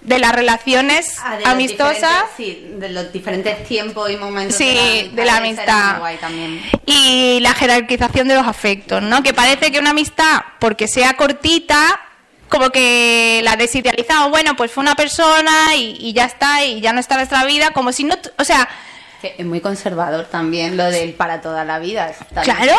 [0.06, 2.26] de las relaciones Ah, de amistosas.
[2.38, 5.92] Sí, de los diferentes tiempos y momentos Sí, de la amistad.
[5.92, 6.62] muy guay también.
[6.86, 9.24] Y la jerarquización de los afectos, ¿no?
[9.24, 12.00] Que parece que una amistad, porque sea cortita,
[12.50, 16.94] como que la desidealizamos, bueno, pues fue una persona y, y ya está, y ya
[16.94, 18.70] no está en nuestra vida, como si no, o sea,
[19.24, 22.14] Es muy conservador también lo del para toda la vida.
[22.44, 22.74] Claro.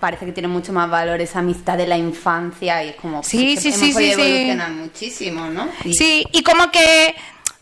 [0.00, 3.56] parece que tiene mucho más valor esa amistad de la infancia y es como Sí,
[3.56, 5.68] sí, sí, sí, evolucionar muchísimo, ¿no?
[5.82, 7.14] Sí, y como que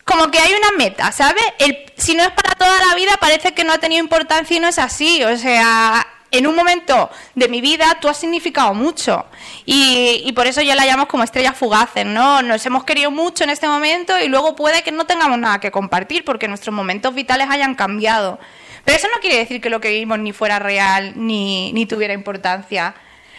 [0.05, 1.43] como que hay una meta, ¿sabes?
[1.59, 4.59] El, si no es para toda la vida, parece que no ha tenido importancia y
[4.59, 5.23] no es así.
[5.23, 9.25] O sea, en un momento de mi vida tú has significado mucho.
[9.65, 12.41] Y, por eso yo la llamo como estrellas fugaces, ¿no?
[12.41, 15.71] Nos hemos querido mucho en este momento y luego puede que no tengamos nada que
[15.71, 18.39] compartir porque nuestros momentos vitales hayan cambiado.
[18.83, 22.95] Pero eso no quiere decir que lo que vivimos ni fuera real ni tuviera importancia.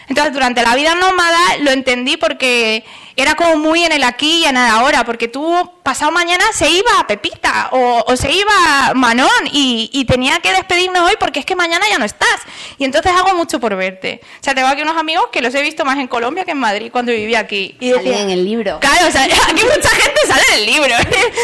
[0.09, 2.85] Entonces, durante la vida nómada lo entendí porque
[3.17, 6.69] era como muy en el aquí y en el ahora, porque tú pasado mañana se
[6.69, 11.47] iba Pepita o, o se iba Manón y, y tenía que despedirnos hoy porque es
[11.47, 12.41] que mañana ya no estás.
[12.77, 14.21] Y entonces hago mucho por verte.
[14.41, 16.59] O sea, tengo aquí unos amigos que los he visto más en Colombia que en
[16.59, 17.77] Madrid cuando vivía aquí.
[17.81, 18.81] Y decía- en el libro.
[18.81, 20.95] Claro, o sea, aquí mucha gente sale en el libro.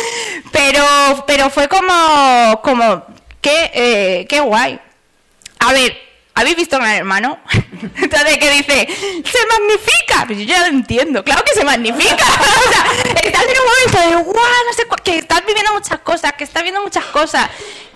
[0.52, 0.84] pero,
[1.26, 3.04] pero fue como, como,
[3.40, 4.78] qué, eh, qué guay.
[5.60, 5.96] A ver,
[6.34, 7.38] ¿habéis visto Gran Hermano?
[7.96, 8.88] Entonces, ¿qué dice?
[8.88, 10.24] ¡Se magnifica!
[10.26, 12.14] Pues yo ya lo entiendo, claro que se magnifica.
[12.24, 12.84] o sea,
[13.22, 16.62] estás en un momento de, guau, no sé, que estás viviendo muchas cosas, que estás
[16.62, 17.48] viendo muchas cosas,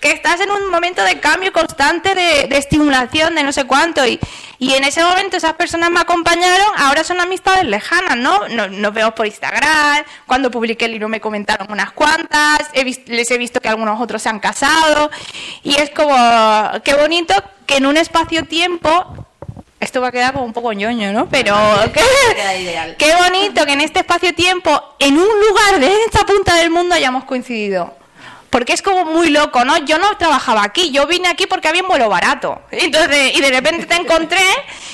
[0.05, 4.07] que estás en un momento de cambio constante, de, de estimulación, de no sé cuánto.
[4.07, 4.21] Y,
[4.59, 8.47] y en ese momento esas personas me acompañaron, ahora son amistades lejanas, ¿no?
[8.49, 13.01] Nos, nos vemos por Instagram, cuando publiqué el libro me comentaron unas cuantas, he vis-
[13.07, 15.11] les he visto que algunos otros se han casado,
[15.63, 16.15] y es como,
[16.85, 17.35] qué bonito
[17.65, 19.27] que en un espacio-tiempo,
[19.81, 21.31] esto va a quedar como un poco ñoño, ¿no?
[21.31, 21.57] Pero
[21.95, 22.01] qué,
[22.99, 27.25] qué bonito que en este espacio-tiempo, en un lugar de esta punta del mundo hayamos
[27.25, 27.97] coincidido.
[28.55, 29.79] Porque es como muy loco, ¿no?
[29.79, 32.63] Yo no trabajaba aquí, yo vine aquí porque había un vuelo barato.
[32.71, 34.39] Entonces, y de repente te encontré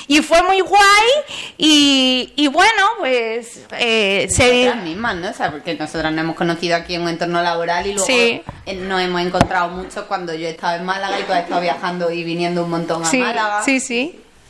[0.07, 1.07] y fue muy guay
[1.59, 4.73] y, y bueno, pues eh, se...
[4.83, 5.29] Mismas, ¿no?
[5.29, 8.41] O sea, porque nosotras nos hemos conocido aquí en un entorno laboral y luego Sí.
[8.65, 11.61] eh, nos hemos encontrado mucho cuando yo he estado en Málaga y tú has estado
[11.61, 13.61] viajando y viniendo un montón a Sí, Málaga.
[13.63, 14.19] sí, sí.